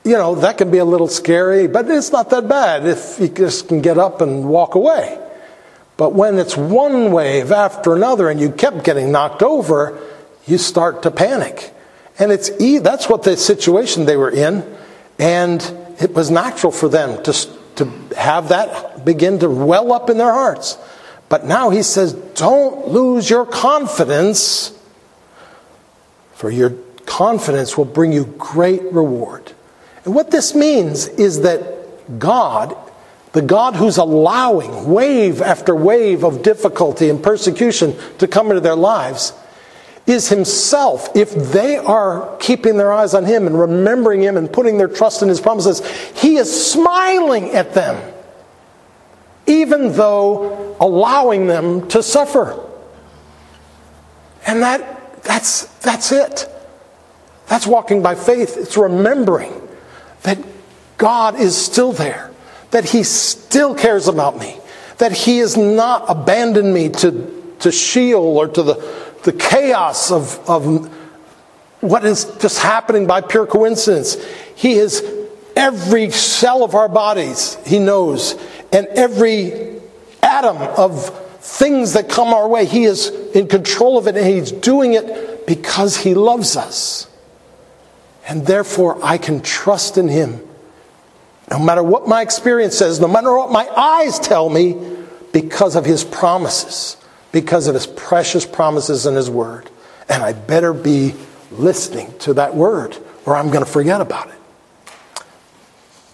you 0.05 0.13
know, 0.13 0.35
that 0.37 0.59
can 0.59 0.71
be 0.71 0.79
a 0.79 0.85
little 0.85 1.09
scary, 1.09 1.69
but 1.69 1.89
it's 1.89 2.11
not 2.11 2.31
that 2.31 2.49
bad 2.49 2.87
if 2.87 3.19
you 3.21 3.29
just 3.29 3.69
can 3.69 3.81
get 3.81 3.99
up 3.99 4.21
and 4.21 4.49
walk 4.49 4.75
away. 4.75 5.19
But 5.97 6.15
when 6.15 6.39
it's 6.39 6.57
one 6.57 7.13
wave 7.13 7.53
after 7.53 7.95
another 7.95 8.29
and 8.29 8.41
you 8.41 8.51
kept 8.51 8.83
getting 8.83 9.13
knocked 9.13 9.43
over, 9.43 10.01
you 10.47 10.59
start 10.59 11.03
to 11.05 11.11
panic. 11.11 11.73
And 12.19 12.33
it's 12.33 12.51
that's 12.83 13.09
what 13.09 13.23
the 13.23 13.37
situation 13.37 14.05
they 14.05 14.17
were 14.17 14.31
in. 14.31 14.65
And 15.19 15.63
it 16.01 16.15
was 16.15 16.31
natural 16.31 16.73
for 16.73 16.89
them 16.89 17.23
to, 17.25 17.33
to 17.77 17.85
have 18.17 18.49
that 18.49 19.05
begin 19.05 19.39
to 19.41 19.49
well 19.49 19.93
up 19.93 20.11
in 20.11 20.19
their 20.19 20.33
hearts. 20.33 20.79
But 21.29 21.47
now 21.47 21.71
he 21.71 21.83
says, 21.83 22.13
don't 22.13 22.89
lose 22.89 23.31
your 23.31 23.47
confidence, 23.47 24.77
for 26.35 26.51
your 26.51 26.75
confidence 27.07 27.79
will 27.79 27.85
bring 27.85 28.13
you 28.13 28.25
great 28.39 28.83
reward. 28.93 29.53
And 30.05 30.15
what 30.15 30.31
this 30.31 30.55
means 30.55 31.07
is 31.09 31.43
that 31.43 32.19
God, 32.19 32.77
the 33.33 33.43
God 33.43 33.77
who's 33.77 33.99
allowing 33.99 34.91
wave 34.91 35.41
after 35.41 35.75
wave 35.75 36.25
of 36.25 36.43
difficulty 36.43 37.09
and 37.09 37.23
persecution 37.23 37.95
to 38.19 38.27
come 38.27 38.49
into 38.49 38.61
their 38.61 38.77
lives, 38.77 39.33
is 40.05 40.29
himself, 40.29 41.15
if 41.15 41.33
they 41.53 41.77
are 41.77 42.37
keeping 42.39 42.77
their 42.77 42.93
eyes 42.93 43.15
on 43.15 43.25
him 43.25 43.47
and 43.47 43.59
remembering 43.59 44.21
him 44.21 44.37
and 44.37 44.53
putting 44.53 44.77
their 44.77 44.89
trust 44.89 45.23
in 45.23 45.29
his 45.29 45.41
promises, 45.41 45.81
he 46.21 46.37
is 46.37 46.73
smiling 46.73 47.51
at 47.51 47.73
them, 47.73 48.13
even 49.47 49.93
though 49.93 50.77
allowing 50.81 51.47
them 51.47 51.87
to 51.89 52.03
suffer. 52.03 52.69
And 54.45 54.63
that, 54.63 55.23
that's, 55.23 55.67
that's 55.79 56.11
it. 56.11 56.49
That's 57.47 57.67
walking 57.67 58.03
by 58.03 58.17
faith. 58.17 58.57
It's 58.57 58.77
remembering 58.77 59.62
that 60.23 60.39
God 60.99 61.39
is 61.39 61.57
still 61.57 61.93
there, 61.93 62.31
that 62.71 62.85
he 62.85 63.03
still 63.03 63.75
cares 63.75 64.09
about 64.09 64.39
me, 64.39 64.57
that 64.99 65.13
he 65.13 65.39
has 65.39 65.57
not 65.57 66.05
abandoned 66.09 66.73
me 66.73 66.89
to, 66.91 67.55
to 67.61 67.73
Sheol 67.73 68.39
or 68.39 68.49
to 68.49 68.63
the 68.63 69.03
the 69.23 69.33
chaos 69.33 70.11
of, 70.11 70.39
of 70.49 70.91
what 71.81 72.05
is 72.05 72.25
just 72.41 72.59
happening 72.59 73.07
by 73.07 73.21
pure 73.21 73.47
coincidence. 73.47 74.17
He 74.55 74.73
is 74.75 75.05
every 75.57 76.11
cell 76.11 76.65
of 76.65 76.75
our 76.75 76.89
bodies, 76.89 77.57
He 77.65 77.79
knows, 77.79 78.35
and 78.73 78.87
every 78.89 79.81
atom 80.23 80.59
of 80.59 81.09
things 81.39 81.95
that 81.95 82.09
come 82.09 82.29
our 82.29 82.49
way. 82.49 82.65
He 82.65 82.85
is 82.85 83.09
in 83.35 83.49
control 83.49 83.99
of 83.99 84.07
it, 84.07 84.17
and 84.17 84.27
He's 84.27 84.53
doing 84.53 84.95
it 84.95 85.47
because 85.47 85.97
He 85.97 86.15
loves 86.15 86.57
us. 86.57 87.09
And 88.33 88.47
therefore, 88.47 88.99
I 89.05 89.19
can 89.19 89.43
trust 89.43 89.99
in 89.99 90.09
Him. 90.09 90.41
No 91.51 91.59
matter 91.59 91.83
what 91.83 92.09
my 92.09 92.23
experience 92.23 92.79
says, 92.79 92.99
no 92.99 93.09
matter 93.09 93.37
what 93.37 93.53
my 93.53 93.69
eyes 93.69 94.19
tell 94.19 94.49
me, 94.49 94.77
because 95.33 95.77
of 95.77 95.85
His 95.85 96.05
promises 96.05 96.97
because 97.33 97.67
of 97.67 97.75
his 97.75 97.87
precious 97.87 98.47
promises 98.47 99.07
in 99.07 99.15
his 99.17 99.29
word. 99.29 99.69
And 100.09 100.23
I 100.23 100.35
better 100.35 100.73
be 100.73 101.15
listening 101.51 102.17
to 102.21 102.35
that 102.35 102.55
word 102.55 102.97
or 103.25 103.35
I'm 103.35 103.49
going 103.49 103.65
to 103.65 103.71
forget 103.71 104.01
about 104.01 104.29
it. 104.29 104.35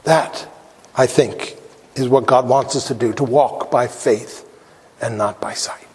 That, 0.04 0.48
I 0.94 1.06
think, 1.06 1.56
is 1.96 2.08
what 2.08 2.26
God 2.26 2.48
wants 2.48 2.76
us 2.76 2.86
to 2.88 2.94
do 2.94 3.12
to 3.14 3.24
walk 3.24 3.70
by 3.70 3.88
faith 3.88 4.48
and 5.02 5.18
not 5.18 5.40
by 5.40 5.54
sight. 5.54 5.87